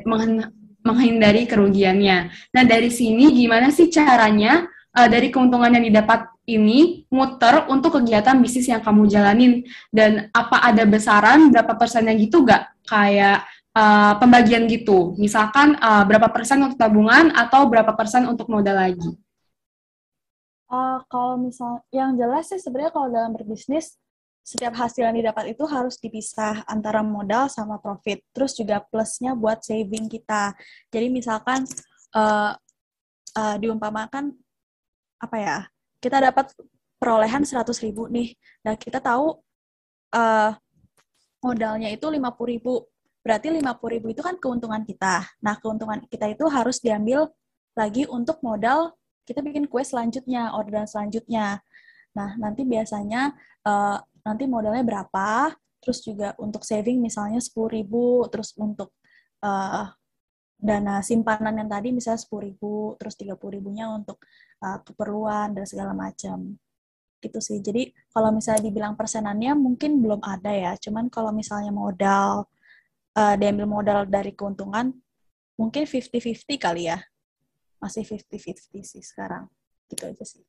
menghindari 0.88 1.44
kerugiannya. 1.44 2.32
Nah, 2.56 2.64
dari 2.64 2.88
sini 2.88 3.28
gimana 3.36 3.76
sih 3.76 3.92
caranya 3.92 4.64
uh, 4.96 5.08
dari 5.12 5.36
keuntungan 5.36 5.68
yang 5.76 5.84
didapat 5.84 6.32
ini 6.48 7.04
muter 7.12 7.68
untuk 7.68 8.00
kegiatan 8.00 8.40
bisnis 8.40 8.72
yang 8.72 8.80
kamu 8.80 9.04
jalanin 9.12 9.64
dan 9.92 10.32
apa 10.32 10.64
ada 10.64 10.88
besaran 10.88 11.52
berapa 11.52 11.76
persennya 11.76 12.16
gitu 12.20 12.44
gak 12.44 12.68
kayak 12.84 13.48
uh, 13.76 14.20
pembagian 14.20 14.68
gitu 14.68 15.16
misalkan 15.16 15.80
uh, 15.80 16.04
berapa 16.04 16.28
persen 16.36 16.60
untuk 16.68 16.76
tabungan 16.76 17.32
atau 17.32 17.64
berapa 17.72 17.96
persen 17.96 18.28
untuk 18.28 18.52
modal 18.52 18.76
lagi 18.76 19.23
uh, 20.74 20.98
kalau 21.06 21.38
misal 21.38 21.86
yang 21.94 22.18
jelas 22.18 22.50
sih 22.50 22.58
sebenarnya 22.58 22.90
kalau 22.90 23.08
dalam 23.14 23.38
berbisnis 23.38 24.02
setiap 24.44 24.76
hasil 24.76 25.08
yang 25.08 25.16
didapat 25.16 25.56
itu 25.56 25.64
harus 25.70 25.96
dipisah 26.02 26.66
antara 26.68 27.00
modal 27.06 27.48
sama 27.48 27.78
profit 27.78 28.26
terus 28.34 28.58
juga 28.58 28.82
plusnya 28.82 29.38
buat 29.38 29.62
saving 29.62 30.10
kita 30.10 30.52
jadi 30.90 31.08
misalkan 31.14 31.64
uh, 32.18 32.52
uh, 33.38 33.56
diumpamakan 33.62 34.36
apa 35.22 35.38
ya 35.40 35.58
kita 36.04 36.20
dapat 36.20 36.52
perolehan 37.04 37.44
100 37.44 37.68
ribu 37.84 38.08
nih. 38.08 38.32
Nah, 38.64 38.80
kita 38.80 39.04
tahu 39.04 39.36
uh, 40.16 40.52
modalnya 41.44 41.92
itu 41.92 42.08
50 42.08 42.24
ribu. 42.48 42.88
Berarti 43.20 43.52
50 43.52 43.96
ribu 44.00 44.08
itu 44.16 44.24
kan 44.24 44.40
keuntungan 44.40 44.88
kita. 44.88 45.28
Nah, 45.44 45.60
keuntungan 45.60 46.00
kita 46.08 46.32
itu 46.32 46.48
harus 46.48 46.80
diambil 46.80 47.28
lagi 47.76 48.08
untuk 48.08 48.40
modal 48.40 48.96
kita 49.24 49.40
bikin 49.44 49.68
kue 49.72 49.84
selanjutnya, 49.84 50.56
orderan 50.56 50.88
selanjutnya. 50.88 51.64
Nah, 52.14 52.30
nanti 52.38 52.68
biasanya 52.68 53.34
uh, 53.66 53.98
nanti 54.24 54.44
modalnya 54.46 54.84
berapa, 54.86 55.56
terus 55.84 56.04
juga 56.06 56.38
untuk 56.40 56.64
saving 56.64 57.00
misalnya 57.04 57.40
10 57.42 57.52
ribu, 57.74 58.24
terus 58.32 58.56
untuk 58.56 58.94
uh, 59.44 59.92
dana 60.64 61.04
simpanan 61.04 61.60
yang 61.60 61.68
tadi 61.68 61.92
misalnya 61.92 62.24
sepuluh 62.24 62.48
ribu 62.48 62.96
terus 62.96 63.20
tiga 63.20 63.36
puluh 63.36 63.60
ribunya 63.60 63.92
untuk 63.92 64.24
uh, 64.64 64.80
keperluan 64.80 65.52
dan 65.52 65.68
segala 65.68 65.92
macam. 65.92 66.56
Gitu 67.20 67.40
sih. 67.44 67.60
Jadi 67.60 67.92
kalau 68.16 68.32
misalnya 68.32 68.64
dibilang 68.64 68.96
persenannya 68.96 69.52
mungkin 69.60 70.00
belum 70.00 70.24
ada 70.24 70.52
ya. 70.56 70.72
Cuman 70.80 71.12
kalau 71.12 71.36
misalnya 71.36 71.76
modal 71.76 72.48
uh, 73.20 73.36
diambil 73.36 73.68
modal 73.68 74.00
dari 74.08 74.32
keuntungan 74.32 74.96
mungkin 75.60 75.84
50-50 75.86 76.58
kali 76.58 76.90
ya 76.90 76.98
masih 77.84 78.08
50-50 78.08 78.80
sih 78.88 79.04
sekarang 79.04 79.52
gitu 79.92 80.08
aja 80.08 80.24
sih 80.24 80.44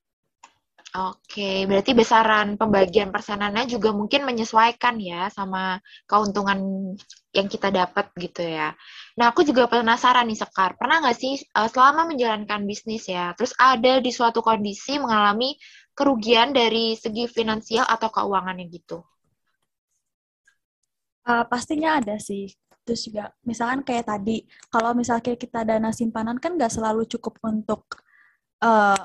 Oke, 0.94 1.66
berarti 1.66 1.90
besaran 1.90 2.54
pembagian 2.54 3.10
persenannya 3.10 3.66
juga 3.66 3.90
mungkin 3.90 4.22
menyesuaikan 4.22 4.94
ya 5.02 5.26
sama 5.26 5.82
keuntungan 6.06 6.62
yang 7.34 7.50
kita 7.50 7.74
dapat 7.74 8.14
gitu 8.14 8.46
ya. 8.46 8.70
Nah, 9.18 9.34
aku 9.34 9.42
juga 9.42 9.66
penasaran 9.66 10.22
nih 10.30 10.38
Sekar, 10.38 10.78
pernah 10.78 11.02
nggak 11.02 11.18
sih 11.18 11.34
uh, 11.58 11.66
selama 11.66 12.14
menjalankan 12.14 12.62
bisnis 12.62 13.10
ya, 13.10 13.34
terus 13.34 13.50
ada 13.58 13.98
di 13.98 14.14
suatu 14.14 14.38
kondisi 14.38 15.02
mengalami 15.02 15.58
kerugian 15.98 16.54
dari 16.54 16.94
segi 16.94 17.26
finansial 17.26 17.90
atau 17.90 18.14
keuangannya 18.14 18.70
gitu? 18.70 19.02
Uh, 21.26 21.42
pastinya 21.50 21.98
ada 21.98 22.22
sih. 22.22 22.54
Terus 22.84 23.00
juga 23.08 23.32
misalkan 23.48 23.80
kayak 23.80 24.06
tadi, 24.12 24.44
kalau 24.68 24.92
misalnya 24.92 25.34
kita 25.36 25.64
dana 25.64 25.90
simpanan 25.90 26.36
kan 26.36 26.52
nggak 26.56 26.72
selalu 26.72 27.08
cukup 27.08 27.40
untuk 27.40 28.04
uh, 28.60 29.00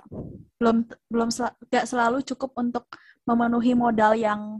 belum 0.59 0.77
belum 1.12 1.29
sel 1.31 1.51
gak 1.71 1.88
selalu 1.88 2.24
cukup 2.27 2.51
untuk 2.59 2.86
memenuhi 3.24 3.71
modal 3.75 4.13
yang 4.19 4.59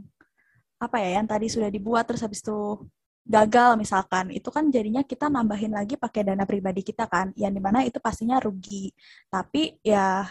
apa 0.80 0.96
ya 1.04 1.20
yang 1.20 1.28
tadi 1.28 1.46
sudah 1.52 1.68
dibuat 1.68 2.08
terus 2.08 2.24
habis 2.24 2.40
itu 2.40 2.80
gagal 3.28 3.76
misalkan. 3.76 4.32
Itu 4.32 4.48
kan 4.48 4.72
jadinya 4.72 5.04
kita 5.04 5.28
nambahin 5.28 5.72
lagi 5.76 5.94
pakai 6.00 6.32
dana 6.32 6.44
pribadi 6.48 6.80
kita 6.80 7.04
kan 7.06 7.32
yang 7.36 7.52
di 7.52 7.60
mana 7.60 7.84
itu 7.84 8.00
pastinya 8.00 8.40
rugi. 8.40 8.88
Tapi 9.28 9.80
ya 9.84 10.24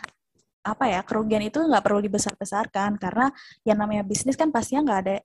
apa 0.66 0.86
ya 0.92 1.00
kerugian 1.06 1.46
itu 1.46 1.62
nggak 1.62 1.84
perlu 1.86 2.02
dibesar-besarkan 2.04 3.00
karena 3.00 3.32
yang 3.64 3.78
namanya 3.80 4.04
bisnis 4.04 4.36
kan 4.36 4.50
pastinya 4.50 4.82
nggak 4.86 5.00
ada 5.06 5.16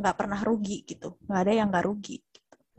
nggak 0.00 0.16
pernah 0.16 0.40
rugi 0.40 0.78
gitu. 0.88 1.20
Nggak 1.28 1.40
ada 1.44 1.52
yang 1.52 1.68
nggak 1.68 1.84
rugi 1.84 2.16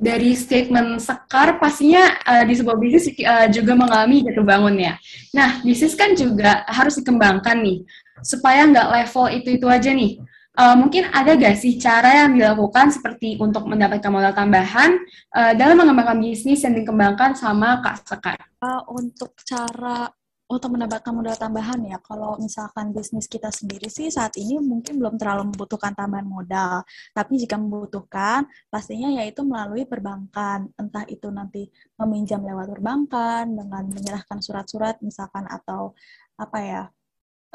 dari 0.02 0.34
statement 0.34 0.98
Sekar 0.98 1.62
pastinya 1.62 2.18
uh, 2.26 2.42
di 2.42 2.58
sebuah 2.58 2.74
bisnis 2.82 3.14
uh, 3.22 3.46
juga 3.54 3.78
mengalami 3.78 4.26
jatuh 4.26 4.42
bangun 4.42 4.76
ya. 4.82 4.94
Nah, 5.38 5.62
bisnis 5.62 5.94
kan 5.94 6.18
juga 6.18 6.66
harus 6.66 6.98
dikembangkan 6.98 7.62
nih, 7.62 7.86
supaya 8.26 8.66
nggak 8.66 8.88
level 8.90 9.26
itu-itu 9.30 9.70
aja 9.70 9.94
nih. 9.94 10.18
Uh, 10.52 10.76
mungkin 10.76 11.08
ada 11.16 11.32
gak 11.40 11.64
sih 11.64 11.80
cara 11.80 12.28
yang 12.28 12.36
dilakukan 12.36 12.92
seperti 12.92 13.40
untuk 13.40 13.72
mendapatkan 13.72 14.12
modal 14.12 14.36
tambahan 14.36 15.00
uh, 15.32 15.56
dalam 15.56 15.80
mengembangkan 15.80 16.20
bisnis 16.20 16.68
yang 16.68 16.76
dikembangkan 16.76 17.40
sama 17.40 17.80
Kak 17.80 18.04
Sekar? 18.04 18.36
Uh, 18.60 18.84
untuk 18.92 19.32
cara 19.48 20.12
untuk 20.52 20.76
mendapatkan 20.76 21.16
modal 21.16 21.40
tambahan 21.40 21.80
ya, 21.88 21.98
kalau 22.04 22.36
misalkan 22.36 22.92
bisnis 22.92 23.32
kita 23.32 23.48
sendiri 23.48 23.88
sih 23.88 24.12
saat 24.12 24.36
ini 24.36 24.60
mungkin 24.60 25.00
belum 25.00 25.16
terlalu 25.16 25.56
membutuhkan 25.56 25.96
tambahan 25.96 26.28
modal. 26.28 26.84
Tapi 27.16 27.40
jika 27.40 27.56
membutuhkan, 27.56 28.44
pastinya 28.68 29.08
yaitu 29.16 29.48
melalui 29.48 29.88
perbankan. 29.88 30.68
Entah 30.76 31.08
itu 31.08 31.32
nanti 31.32 31.72
meminjam 31.96 32.44
lewat 32.44 32.68
perbankan 32.68 33.48
dengan 33.48 33.84
menyerahkan 33.88 34.44
surat-surat 34.44 35.00
misalkan 35.00 35.48
atau 35.48 35.96
apa 36.36 36.58
ya, 36.60 36.84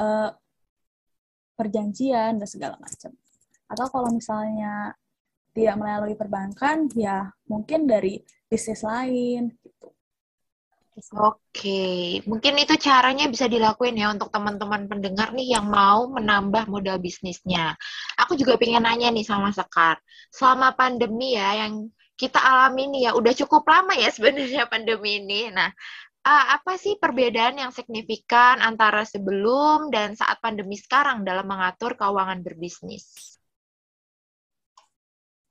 eh, 0.01 0.31
perjanjian 1.53 2.41
dan 2.41 2.49
segala 2.49 2.81
macam. 2.81 3.13
Atau 3.69 3.87
kalau 3.93 4.09
misalnya 4.09 4.97
tidak 5.53 5.77
melalui 5.77 6.17
perbankan, 6.17 6.89
ya 6.97 7.29
mungkin 7.49 7.85
dari 7.85 8.21
bisnis 8.49 8.81
lain 8.85 9.53
gitu. 9.61 9.96
Oke, 10.97 12.25
mungkin 12.25 12.57
itu 12.57 12.73
caranya 12.81 13.29
bisa 13.29 13.45
dilakuin 13.45 14.01
ya 14.01 14.09
untuk 14.17 14.33
teman-teman 14.33 14.89
pendengar 14.89 15.29
nih 15.37 15.61
yang 15.61 15.69
mau 15.69 16.09
menambah 16.09 16.73
modal 16.73 16.97
bisnisnya. 16.97 17.77
Aku 18.17 18.33
juga 18.33 18.57
pengen 18.57 18.89
nanya 18.89 19.13
nih 19.13 19.21
sama 19.21 19.53
Sekar, 19.53 20.01
selama 20.33 20.73
pandemi 20.73 21.37
ya 21.37 21.69
yang 21.69 21.93
kita 22.17 22.41
alami 22.41 22.89
nih 22.89 23.01
ya 23.07 23.11
udah 23.13 23.33
cukup 23.45 23.69
lama 23.69 23.93
ya 23.93 24.09
sebenarnya 24.09 24.65
pandemi 24.73 25.21
ini. 25.21 25.53
Nah, 25.53 25.69
apa 26.25 26.81
sih 26.81 26.97
perbedaan 26.97 27.61
yang 27.61 27.77
signifikan 27.77 28.65
antara 28.65 29.05
sebelum 29.05 29.93
dan 29.93 30.17
saat 30.17 30.41
pandemi 30.41 30.81
sekarang 30.81 31.29
dalam 31.29 31.45
mengatur 31.45 31.93
keuangan 31.93 32.41
berbisnis? 32.41 33.37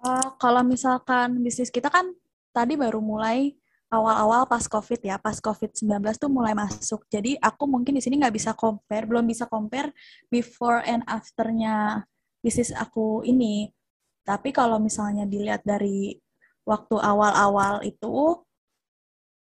Uh, 0.01 0.33
kalau 0.41 0.65
misalkan 0.65 1.37
bisnis 1.45 1.69
kita 1.69 1.93
kan 1.93 2.17
tadi 2.49 2.73
baru 2.73 2.97
mulai 2.97 3.53
awal-awal 3.89 4.49
pas 4.49 4.65
COVID 4.65 5.01
ya, 5.05 5.15
pas 5.21 5.37
COVID-19 5.37 6.01
tuh 6.17 6.29
mulai 6.31 6.57
masuk. 6.57 7.05
Jadi 7.07 7.37
aku 7.37 7.69
mungkin 7.69 7.95
di 7.97 8.01
sini 8.01 8.17
nggak 8.19 8.35
bisa 8.35 8.51
compare, 8.57 9.05
belum 9.05 9.25
bisa 9.25 9.45
compare 9.45 9.93
before 10.27 10.81
and 10.85 11.05
after-nya 11.05 12.03
bisnis 12.41 12.73
aku 12.73 13.21
ini. 13.25 13.69
Tapi 14.25 14.49
kalau 14.49 14.81
misalnya 14.81 15.29
dilihat 15.29 15.61
dari 15.61 16.17
waktu 16.65 16.97
awal-awal 16.97 17.85
itu, 17.85 18.41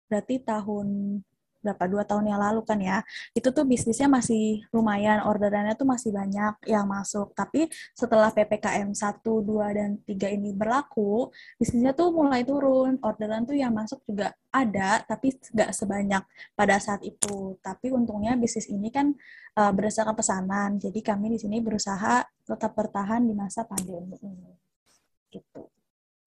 berarti 0.09 0.41
tahun 0.41 1.21
berapa 1.63 1.85
dua 1.89 2.03
tahun 2.03 2.29
yang 2.35 2.41
lalu 2.43 2.61
kan 2.67 2.79
ya 2.83 3.01
itu 3.33 3.49
tuh 3.55 3.65
bisnisnya 3.65 4.11
masih 4.11 4.67
lumayan 4.75 5.23
orderannya 5.23 5.79
tuh 5.79 5.87
masih 5.89 6.11
banyak 6.11 6.55
yang 6.69 6.85
masuk. 6.91 7.33
Tapi 7.33 7.71
setelah 7.95 8.35
ppkm 8.35 8.91
1, 8.93 9.23
2, 9.23 9.79
dan 9.79 9.91
3 10.05 10.37
ini 10.37 10.51
berlaku 10.53 11.31
bisnisnya 11.57 11.95
tuh 11.95 12.11
mulai 12.11 12.43
turun 12.43 12.99
orderan 13.01 13.47
tuh 13.47 13.57
yang 13.57 13.73
masuk 13.73 14.03
juga 14.05 14.35
ada 14.53 15.01
tapi 15.07 15.33
nggak 15.33 15.71
sebanyak 15.73 16.23
pada 16.53 16.77
saat 16.83 17.01
itu. 17.07 17.57
Tapi 17.63 17.95
untungnya 17.95 18.37
bisnis 18.37 18.69
ini 18.69 18.91
kan 18.93 19.15
uh, 19.57 19.73
berdasarkan 19.73 20.19
pesanan 20.19 20.71
jadi 20.77 21.01
kami 21.01 21.33
di 21.35 21.39
sini 21.41 21.63
berusaha 21.63 22.27
tetap 22.43 22.75
bertahan 22.75 23.25
di 23.25 23.33
masa 23.33 23.65
pandemi 23.65 24.19
ini. 24.21 24.53
Gitu. 25.33 25.73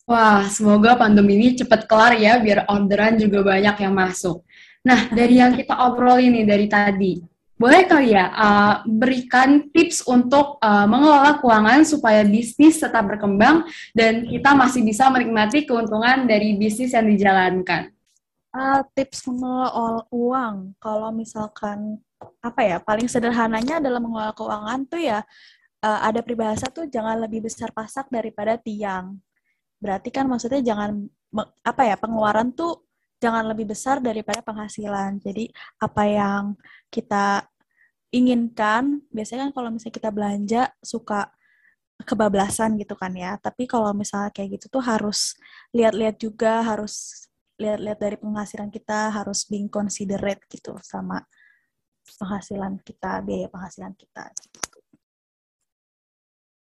Wah, 0.06 0.46
semoga 0.54 0.94
pandemi 0.94 1.34
ini 1.34 1.58
cepat 1.58 1.90
kelar 1.90 2.14
ya, 2.22 2.38
biar 2.38 2.70
orderan 2.70 3.18
juga 3.18 3.42
banyak 3.42 3.90
yang 3.90 3.90
masuk. 3.90 4.46
Nah, 4.86 5.10
dari 5.10 5.42
yang 5.42 5.58
kita 5.58 5.74
obrol 5.90 6.22
ini 6.22 6.46
dari 6.46 6.70
tadi, 6.70 7.18
boleh 7.56 7.88
kali 7.90 8.14
ya 8.14 8.30
uh, 8.36 8.76
berikan 8.86 9.72
tips 9.74 10.06
untuk 10.06 10.62
uh, 10.62 10.86
mengelola 10.86 11.42
keuangan 11.42 11.88
supaya 11.88 12.22
bisnis 12.22 12.78
tetap 12.78 13.08
berkembang 13.08 13.66
dan 13.96 14.28
kita 14.30 14.54
masih 14.54 14.86
bisa 14.86 15.10
menikmati 15.10 15.66
keuntungan 15.66 16.30
dari 16.30 16.54
bisnis 16.60 16.94
yang 16.94 17.10
dijalankan. 17.10 17.90
Uh, 18.54 18.86
tips 18.94 19.26
mengelola 19.26 20.06
uang, 20.14 20.78
kalau 20.78 21.10
misalkan 21.10 21.98
apa 22.40 22.62
ya, 22.62 22.78
paling 22.78 23.10
sederhananya 23.10 23.82
dalam 23.82 24.06
mengelola 24.06 24.32
keuangan 24.38 24.80
tuh 24.86 25.02
ya 25.02 25.20
uh, 25.82 26.00
ada 26.06 26.22
peribahasa 26.22 26.70
tuh 26.70 26.86
jangan 26.86 27.18
lebih 27.26 27.50
besar 27.50 27.74
pasak 27.74 28.06
daripada 28.14 28.56
tiang. 28.62 29.18
Berarti 29.82 30.14
kan 30.14 30.30
maksudnya 30.30 30.62
jangan 30.62 31.10
apa 31.66 31.84
ya 31.84 32.00
pengeluaran 32.00 32.56
tuh 32.56 32.85
jangan 33.20 33.46
lebih 33.48 33.72
besar 33.72 34.04
daripada 34.04 34.44
penghasilan. 34.44 35.20
Jadi 35.24 35.50
apa 35.82 36.04
yang 36.08 36.44
kita 36.92 37.48
inginkan, 38.14 39.04
biasanya 39.12 39.50
kan 39.50 39.54
kalau 39.56 39.70
misalnya 39.76 39.96
kita 39.96 40.10
belanja 40.12 40.62
suka 40.80 41.32
kebablasan 42.04 42.76
gitu 42.76 42.96
kan 43.00 43.16
ya. 43.16 43.40
Tapi 43.40 43.68
kalau 43.68 43.96
misalnya 43.96 44.32
kayak 44.36 44.60
gitu 44.60 44.80
tuh 44.80 44.84
harus 44.84 45.36
lihat-lihat 45.72 46.20
juga, 46.20 46.64
harus 46.64 47.28
lihat-lihat 47.56 48.00
dari 48.00 48.18
penghasilan 48.20 48.68
kita 48.68 49.16
harus 49.16 49.48
being 49.48 49.72
considerate 49.72 50.44
gitu 50.52 50.76
sama 50.84 51.24
penghasilan 52.20 52.84
kita, 52.84 53.24
biaya 53.24 53.48
penghasilan 53.48 53.96
kita. 53.96 54.28
Gitu. 54.36 54.75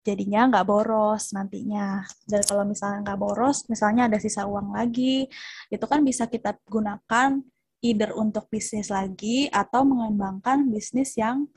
Jadinya 0.02 0.50
nggak 0.50 0.66
boros 0.66 1.30
nantinya. 1.38 2.02
Dan 2.26 2.42
kalau 2.46 2.66
misalnya 2.66 3.00
nggak 3.06 3.20
boros, 3.22 3.70
misalnya 3.70 4.10
ada 4.10 4.18
sisa 4.18 4.50
uang 4.50 4.74
lagi, 4.74 5.30
itu 5.70 5.86
kan 5.86 6.02
bisa 6.02 6.26
kita 6.26 6.58
gunakan 6.66 7.38
either 7.82 8.14
untuk 8.18 8.50
bisnis 8.50 8.90
lagi 8.90 9.50
atau 9.50 9.86
mengembangkan 9.86 10.70
bisnis 10.70 11.18
yang 11.18 11.50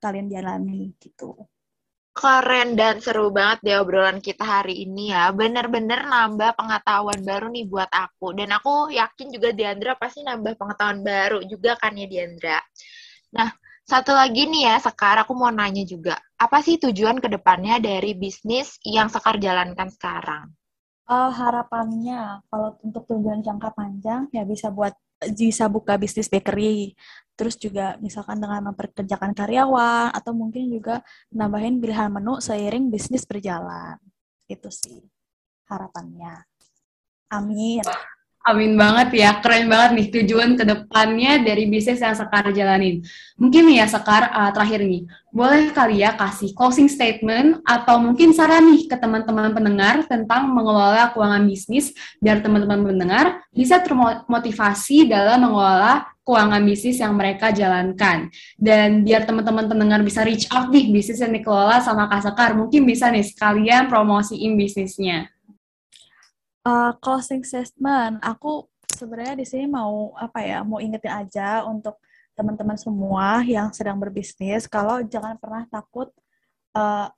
kalian 0.00 0.28
jalani 0.28 0.92
gitu. 1.00 1.36
Keren 2.12 2.76
dan 2.76 3.00
seru 3.00 3.32
banget 3.32 3.64
deh 3.64 3.76
obrolan 3.80 4.20
kita 4.20 4.44
hari 4.44 4.84
ini 4.84 5.16
ya. 5.16 5.32
Bener-bener 5.32 6.04
nambah 6.04 6.52
pengetahuan 6.60 7.24
baru 7.24 7.48
nih 7.48 7.64
buat 7.64 7.88
aku. 7.88 8.36
Dan 8.36 8.52
aku 8.52 8.92
yakin 8.92 9.32
juga 9.32 9.56
Diandra 9.56 9.96
pasti 9.96 10.20
nambah 10.20 10.60
pengetahuan 10.60 11.00
baru 11.00 11.40
juga 11.48 11.72
kan 11.80 11.96
ya 11.96 12.04
Diandra. 12.04 12.60
Nah, 13.32 13.48
satu 13.92 14.16
lagi 14.16 14.48
nih 14.48 14.72
ya, 14.72 14.76
Sekar, 14.80 15.20
aku 15.20 15.36
mau 15.36 15.52
nanya 15.52 15.84
juga. 15.84 16.16
Apa 16.40 16.64
sih 16.64 16.80
tujuan 16.80 17.20
ke 17.20 17.28
depannya 17.28 17.76
dari 17.76 18.16
bisnis 18.16 18.80
yang 18.80 19.12
Sekar 19.12 19.36
jalankan 19.36 19.92
sekarang? 19.92 20.48
Uh, 21.04 21.28
harapannya, 21.28 22.40
kalau 22.48 22.72
untuk 22.80 23.04
tujuan 23.04 23.44
jangka 23.44 23.68
panjang, 23.76 24.32
ya 24.32 24.48
bisa 24.48 24.72
buat 24.72 24.96
bisa 25.22 25.70
buka 25.70 25.94
bisnis 26.00 26.26
bakery 26.26 26.98
terus 27.38 27.54
juga 27.54 27.94
misalkan 28.02 28.42
dengan 28.42 28.74
memperkerjakan 28.74 29.32
karyawan 29.38 30.10
atau 30.10 30.34
mungkin 30.34 30.66
juga 30.66 31.00
nambahin 31.30 31.78
pilihan 31.78 32.10
menu 32.10 32.42
seiring 32.42 32.90
bisnis 32.90 33.24
berjalan. 33.24 33.96
Itu 34.50 34.68
sih 34.68 35.00
harapannya. 35.70 36.44
Amin. 37.32 37.86
Amin 38.42 38.74
banget 38.74 39.14
ya, 39.14 39.38
keren 39.38 39.70
banget 39.70 39.90
nih 39.94 40.08
tujuan 40.18 40.58
ke 40.58 40.66
depannya 40.66 41.46
dari 41.46 41.70
bisnis 41.70 42.02
yang 42.02 42.18
Sekar 42.18 42.50
jalanin. 42.50 42.98
Mungkin 43.38 43.70
nih 43.70 43.78
ya 43.78 43.86
Sekar, 43.86 44.34
uh, 44.34 44.50
terakhir 44.50 44.82
nih, 44.82 45.06
boleh 45.30 45.70
kali 45.70 46.02
ya 46.02 46.10
kasih 46.18 46.50
closing 46.50 46.90
statement 46.90 47.62
atau 47.62 48.02
mungkin 48.02 48.34
saran 48.34 48.66
nih 48.74 48.90
ke 48.90 48.98
teman-teman 48.98 49.54
pendengar 49.54 50.02
tentang 50.10 50.50
mengelola 50.50 51.14
keuangan 51.14 51.46
bisnis 51.46 51.94
biar 52.18 52.42
teman-teman 52.42 52.82
pendengar 52.82 53.46
bisa 53.54 53.78
termotivasi 53.78 55.06
dalam 55.06 55.46
mengelola 55.46 56.10
keuangan 56.26 56.62
bisnis 56.66 56.98
yang 56.98 57.14
mereka 57.14 57.54
jalankan. 57.54 58.26
Dan 58.58 59.06
biar 59.06 59.22
teman-teman 59.22 59.70
pendengar 59.70 60.02
bisa 60.02 60.26
reach 60.26 60.50
out 60.50 60.66
nih 60.70 60.90
bisnis 60.90 61.22
yang 61.22 61.30
dikelola 61.30 61.78
sama 61.78 62.10
Kak 62.10 62.26
Sekar, 62.26 62.58
mungkin 62.58 62.82
bisa 62.86 63.06
nih 63.06 63.22
sekalian 63.22 63.86
promosiin 63.86 64.58
bisnisnya. 64.58 65.31
Uh, 66.62 66.94
closing 67.02 67.42
statement, 67.42 68.22
aku 68.22 68.70
sebenarnya 68.86 69.34
di 69.34 69.42
sini 69.42 69.66
mau 69.66 70.14
apa 70.14 70.46
ya, 70.46 70.62
mau 70.62 70.78
ingetin 70.78 71.10
aja 71.10 71.66
untuk 71.66 71.98
teman-teman 72.38 72.78
semua 72.78 73.42
yang 73.42 73.74
sedang 73.74 73.98
berbisnis, 73.98 74.70
kalau 74.70 75.02
jangan 75.02 75.34
pernah 75.42 75.66
takut 75.66 76.14
uh, 76.78 77.10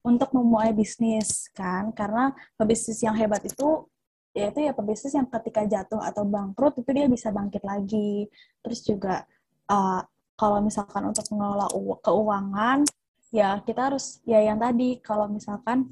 untuk 0.00 0.32
memulai 0.32 0.72
bisnis 0.72 1.52
kan, 1.52 1.92
karena 1.92 2.32
pebisnis 2.56 3.04
yang 3.04 3.12
hebat 3.12 3.44
itu 3.44 3.84
yaitu 4.32 4.64
ya 4.64 4.72
pebisnis 4.72 5.12
yang 5.12 5.28
ketika 5.28 5.64
jatuh 5.64 6.00
atau 6.00 6.24
bangkrut 6.24 6.76
itu 6.80 6.90
dia 6.92 7.04
bisa 7.08 7.28
bangkit 7.28 7.64
lagi. 7.68 8.28
Terus 8.64 8.80
juga 8.80 9.28
uh, 9.68 10.00
kalau 10.40 10.64
misalkan 10.64 11.04
untuk 11.08 11.24
mengelola 11.36 11.68
keuangan, 12.00 12.84
ya 13.28 13.60
kita 13.60 13.92
harus 13.92 14.24
ya 14.24 14.40
yang 14.40 14.56
tadi 14.56 15.04
kalau 15.04 15.28
misalkan 15.28 15.88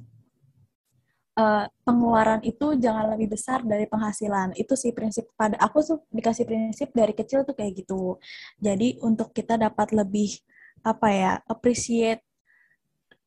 uh, 1.38 1.66
pengeluaran 1.86 2.40
itu 2.46 2.78
jangan 2.78 3.14
lebih 3.14 3.34
besar 3.34 3.62
dari 3.62 3.86
penghasilan. 3.90 4.54
Itu 4.58 4.74
sih 4.78 4.94
prinsip 4.94 5.30
pada 5.34 5.58
aku 5.58 5.78
tuh 5.82 5.98
dikasih 6.10 6.44
prinsip 6.46 6.88
dari 6.94 7.12
kecil 7.12 7.42
tuh 7.46 7.54
kayak 7.54 7.84
gitu. 7.84 8.18
Jadi 8.58 8.98
untuk 9.02 9.30
kita 9.34 9.58
dapat 9.58 9.94
lebih 9.94 10.38
apa 10.84 11.08
ya, 11.10 11.32
appreciate 11.46 12.22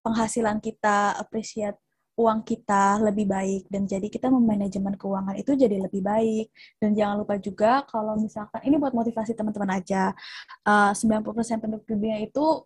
penghasilan 0.03 0.63
kita, 0.63 1.19
appreciate 1.19 1.77
uang 2.17 2.41
kita 2.41 2.97
lebih 2.97 3.29
baik 3.29 3.69
dan 3.69 3.85
jadi 3.85 4.09
kita 4.09 4.33
memanajemen 4.33 4.97
keuangan 4.97 5.37
itu 5.37 5.53
jadi 5.53 5.77
lebih 5.85 6.01
baik 6.01 6.49
dan 6.81 6.97
jangan 6.97 7.21
lupa 7.21 7.37
juga 7.37 7.85
kalau 7.85 8.17
misalkan 8.17 8.57
ini 8.65 8.81
buat 8.81 8.89
motivasi 8.89 9.37
teman-teman 9.37 9.77
aja 9.77 10.17
uh, 10.65 10.97
90% 10.97 11.61
penduduk 11.61 11.85
dunia 11.85 12.17
itu 12.17 12.65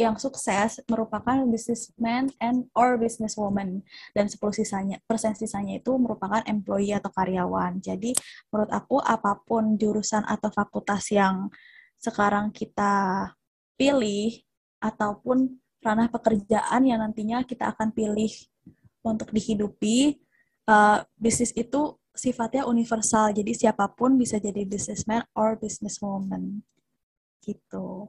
yang 0.00 0.16
sukses 0.16 0.80
merupakan 0.88 1.44
businessman 1.44 2.32
and 2.40 2.64
or 2.72 2.96
businesswoman 2.96 3.84
dan 4.16 4.32
10 4.32 4.40
sisanya 4.56 4.96
persen 5.04 5.36
sisanya 5.36 5.76
itu 5.76 5.92
merupakan 6.00 6.40
employee 6.48 6.96
atau 6.96 7.12
karyawan. 7.12 7.76
Jadi 7.84 8.16
menurut 8.48 8.72
aku 8.72 8.96
apa 9.04 9.36
pun 9.44 9.76
jurusan 9.76 10.24
atau 10.24 10.48
fakultas 10.48 11.12
yang 11.12 11.52
sekarang 12.00 12.48
kita 12.48 13.28
pilih 13.76 14.40
ataupun 14.80 15.60
ranah 15.84 16.08
pekerjaan 16.08 16.80
yang 16.88 17.04
nantinya 17.04 17.44
kita 17.44 17.68
akan 17.76 17.92
pilih 17.92 18.32
untuk 19.04 19.28
dihidupi, 19.32 20.16
uh, 20.68 21.04
bisnis 21.20 21.52
itu 21.52 22.00
sifatnya 22.16 22.64
universal. 22.64 23.32
Jadi 23.36 23.52
siapa 23.52 23.88
pun 23.92 24.16
bisa 24.16 24.40
jadi 24.40 24.64
businessman 24.64 25.24
or 25.36 25.60
businesswoman. 25.60 26.64
Gitu. 27.40 28.08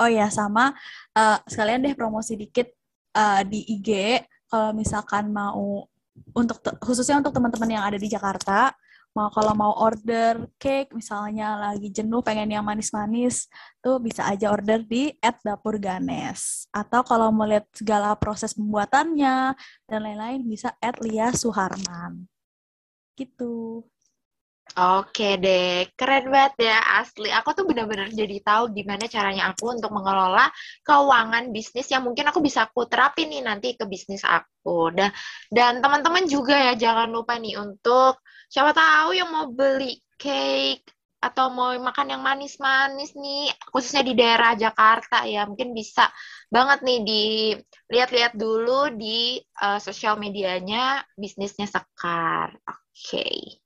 Oh 0.00 0.08
ya, 0.08 0.32
sama 0.32 0.72
uh, 1.16 1.38
sekalian 1.44 1.84
deh 1.84 1.94
promosi 1.94 2.34
dikit 2.36 2.72
uh, 3.16 3.44
di 3.44 3.64
IG 3.66 4.20
kalau 4.52 4.76
misalkan 4.76 5.32
mau 5.32 5.88
untuk 6.36 6.60
khususnya 6.84 7.20
untuk 7.24 7.32
teman-teman 7.32 7.70
yang 7.72 7.84
ada 7.88 7.96
di 7.96 8.04
Jakarta, 8.04 8.76
mau 9.16 9.28
kalau 9.28 9.52
mau 9.52 9.72
order 9.80 10.48
cake 10.56 10.92
misalnya 10.96 11.56
lagi 11.56 11.92
jenuh 11.92 12.24
pengen 12.24 12.48
yang 12.48 12.64
manis-manis 12.64 13.48
tuh 13.84 14.00
bisa 14.00 14.24
aja 14.24 14.48
order 14.52 14.80
di 14.84 15.12
@dapurganes 15.20 16.68
atau 16.72 17.04
kalau 17.04 17.28
mau 17.28 17.44
lihat 17.44 17.68
segala 17.76 18.16
proses 18.16 18.56
pembuatannya 18.56 19.56
dan 19.88 19.98
lain-lain 20.00 20.44
bisa 20.48 20.72
@lia 21.00 21.32
suharman. 21.32 22.24
Gitu 23.16 23.84
Oke 24.72 25.36
deh, 25.36 25.84
keren 26.00 26.32
banget 26.32 26.72
ya 26.72 26.80
asli. 26.96 27.28
Aku 27.28 27.52
tuh 27.52 27.68
benar-benar 27.68 28.08
jadi 28.08 28.40
tahu 28.40 28.72
gimana 28.72 29.04
caranya 29.04 29.52
aku 29.52 29.76
untuk 29.76 29.92
mengelola 29.92 30.48
keuangan 30.80 31.52
bisnis 31.52 31.92
yang 31.92 32.00
mungkin 32.08 32.24
aku 32.32 32.40
bisa 32.40 32.64
aku 32.64 32.88
terapin 32.88 33.28
nih 33.28 33.44
nanti 33.44 33.76
ke 33.76 33.84
bisnis 33.84 34.24
aku. 34.24 34.88
Dan 34.96 35.12
dan 35.52 35.84
teman-teman 35.84 36.24
juga 36.24 36.56
ya 36.56 36.72
jangan 36.72 37.12
lupa 37.12 37.36
nih 37.36 37.60
untuk 37.60 38.24
siapa 38.48 38.72
tahu 38.72 39.12
yang 39.12 39.28
mau 39.28 39.44
beli 39.52 40.00
cake 40.16 40.88
atau 41.20 41.52
mau 41.52 41.76
makan 41.76 42.16
yang 42.16 42.22
manis-manis 42.24 43.12
nih, 43.12 43.52
khususnya 43.70 44.02
di 44.02 44.16
daerah 44.16 44.56
Jakarta 44.58 45.22
ya, 45.28 45.46
mungkin 45.46 45.70
bisa 45.76 46.08
banget 46.50 46.82
nih 46.82 46.98
dilihat-lihat 47.06 48.34
dulu 48.34 48.90
di 48.96 49.36
uh, 49.62 49.78
sosial 49.78 50.16
medianya 50.18 51.04
bisnisnya 51.14 51.68
Sekar. 51.68 52.56
Oke. 52.66 52.80
Okay 52.90 53.61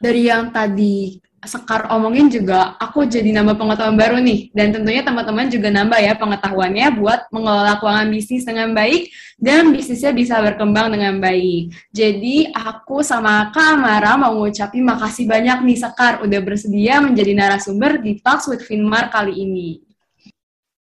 dari 0.00 0.28
yang 0.28 0.52
tadi 0.52 1.20
Sekar 1.46 1.86
omongin 1.94 2.26
juga 2.26 2.74
aku 2.80 3.06
jadi 3.06 3.30
nambah 3.38 3.54
pengetahuan 3.54 3.94
baru 3.94 4.18
nih 4.18 4.50
dan 4.50 4.74
tentunya 4.74 5.06
teman-teman 5.06 5.46
juga 5.46 5.70
nambah 5.70 6.00
ya 6.02 6.18
pengetahuannya 6.18 6.86
buat 6.98 7.30
mengelola 7.30 7.78
keuangan 7.78 8.10
bisnis 8.10 8.42
dengan 8.42 8.74
baik 8.74 9.14
dan 9.38 9.70
bisnisnya 9.70 10.10
bisa 10.10 10.42
berkembang 10.42 10.90
dengan 10.90 11.22
baik. 11.22 11.70
Jadi 11.94 12.50
aku 12.50 13.04
sama 13.06 13.54
Kak 13.54 13.78
Amara 13.78 14.18
mau 14.18 14.34
ngucapin 14.42 14.82
makasih 14.82 15.30
banyak 15.30 15.62
nih 15.62 15.78
Sekar 15.78 16.24
udah 16.26 16.40
bersedia 16.42 16.98
menjadi 16.98 17.32
narasumber 17.38 18.02
di 18.02 18.18
Talks 18.18 18.50
with 18.50 18.66
Finmar 18.66 19.12
kali 19.14 19.38
ini. 19.38 19.86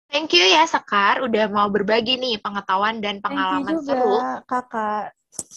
Thank 0.07 0.31
you 0.39 0.47
ya 0.47 0.63
Sekar 0.71 1.27
udah 1.27 1.51
mau 1.51 1.67
berbagi 1.73 2.23
nih 2.23 2.39
pengetahuan 2.39 3.03
dan 3.03 3.19
pengalaman 3.19 3.67
Thank 3.67 3.83
you 3.83 3.83
juga, 3.83 3.93
seru. 3.99 4.17
Kakak 4.47 5.05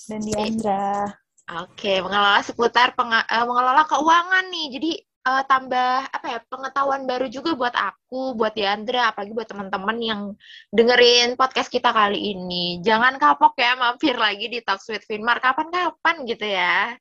dan 0.10 0.20
Diandra. 0.26 1.14
Oke, 1.50 1.98
mengelola 1.98 2.46
seputar 2.46 2.94
penga 2.94 3.26
uh, 3.26 3.46
mengelola 3.50 3.82
keuangan 3.90 4.46
nih. 4.54 4.68
Jadi 4.70 4.92
uh, 5.26 5.44
tambah 5.50 6.06
apa 6.14 6.26
ya 6.30 6.40
pengetahuan 6.46 7.10
baru 7.10 7.26
juga 7.26 7.58
buat 7.58 7.74
aku, 7.74 8.38
buat 8.38 8.54
Diandra, 8.54 9.10
apalagi 9.10 9.34
buat 9.34 9.50
teman-teman 9.50 9.98
yang 9.98 10.22
dengerin 10.70 11.34
podcast 11.34 11.74
kita 11.74 11.90
kali 11.90 12.38
ini. 12.38 12.86
Jangan 12.86 13.18
kapok 13.18 13.58
ya 13.58 13.74
mampir 13.82 14.14
lagi 14.14 14.46
di 14.46 14.62
Talk 14.62 14.78
with 14.94 15.02
Finmar 15.10 15.42
kapan-kapan 15.42 16.16
gitu 16.30 16.46
ya. 16.46 16.94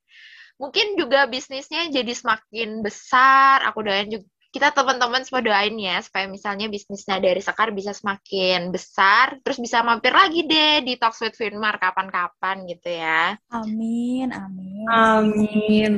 Mungkin 0.57 0.97
juga 0.97 1.29
bisnisnya 1.29 1.93
jadi 1.93 2.13
semakin 2.17 2.81
besar. 2.81 3.69
Aku 3.69 3.85
doain 3.85 4.09
juga 4.09 4.25
kita 4.49 4.73
teman-teman 4.73 5.21
semua 5.29 5.45
doain 5.45 5.77
ya 5.77 6.01
supaya 6.01 6.25
misalnya 6.25 6.73
bisnisnya 6.73 7.21
dari 7.21 7.41
Sekar 7.45 7.69
bisa 7.77 7.93
semakin 7.93 8.73
besar, 8.73 9.37
terus 9.45 9.61
bisa 9.61 9.85
mampir 9.85 10.11
lagi 10.17 10.49
deh 10.49 10.81
di 10.81 10.97
Talks 10.97 11.21
with 11.21 11.37
Finmar 11.37 11.77
kapan-kapan 11.77 12.65
gitu 12.65 12.89
ya. 12.89 13.37
Amin, 13.53 14.33
amin. 14.33 14.87
Amin. 14.89 15.93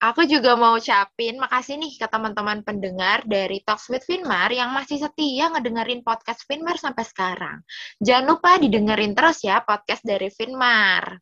Aku 0.00 0.24
juga 0.24 0.56
mau 0.56 0.80
ucapin 0.80 1.36
makasih 1.36 1.76
nih 1.76 2.00
ke 2.00 2.08
teman-teman 2.08 2.64
pendengar 2.64 3.20
dari 3.28 3.60
Talks 3.60 3.92
with 3.92 4.00
Finmar 4.08 4.48
yang 4.48 4.72
masih 4.72 4.96
setia 4.96 5.52
ngedengerin 5.52 6.00
podcast 6.00 6.48
Finmar 6.48 6.80
sampai 6.80 7.04
sekarang. 7.04 7.60
Jangan 8.00 8.24
lupa 8.24 8.56
didengerin 8.56 9.12
terus 9.12 9.44
ya 9.44 9.60
podcast 9.60 10.00
dari 10.00 10.32
Finmar. 10.32 11.20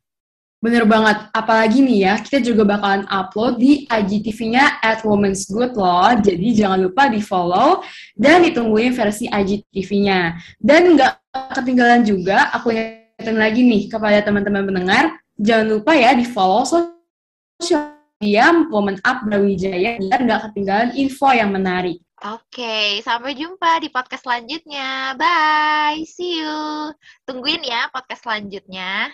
Bener 0.59 0.83
banget, 0.83 1.31
apalagi 1.31 1.79
nih 1.79 1.99
ya, 2.03 2.13
kita 2.19 2.43
juga 2.43 2.67
bakalan 2.67 3.07
upload 3.07 3.63
di 3.63 3.87
IGTV-nya 3.87 4.83
at 4.83 5.07
Women's 5.07 5.47
Good 5.47 5.79
loh, 5.79 6.11
jadi 6.19 6.47
jangan 6.51 6.83
lupa 6.83 7.07
di 7.07 7.23
follow 7.23 7.79
dan 8.19 8.43
ditungguin 8.43 8.91
versi 8.91 9.31
IGTV-nya. 9.31 10.35
Dan 10.59 10.99
nggak 10.99 11.31
ketinggalan 11.55 12.03
juga, 12.03 12.51
aku 12.51 12.75
ingetin 12.75 13.39
lagi 13.39 13.63
nih 13.63 13.87
kepada 13.87 14.19
teman-teman 14.19 14.67
pendengar, 14.67 15.15
jangan 15.39 15.79
lupa 15.79 15.95
ya 15.95 16.11
di 16.11 16.27
follow 16.27 16.67
sosial 16.67 17.95
media 18.19 18.51
Women 18.67 18.99
Up 19.07 19.23
Brawijaya 19.23 19.95
biar 19.95 20.19
nggak 20.27 20.51
ketinggalan 20.51 20.91
info 20.99 21.31
yang 21.31 21.55
menarik. 21.55 22.03
Oke, 22.19 22.99
sampai 22.99 23.31
jumpa 23.31 23.79
di 23.79 23.87
podcast 23.87 24.27
selanjutnya. 24.27 25.15
Bye, 25.15 26.03
see 26.03 26.43
you. 26.43 26.91
Tungguin 27.23 27.63
ya 27.63 27.87
podcast 27.95 28.27
selanjutnya. 28.27 29.07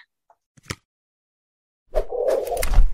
Thank 1.95 2.75
you. 2.75 2.85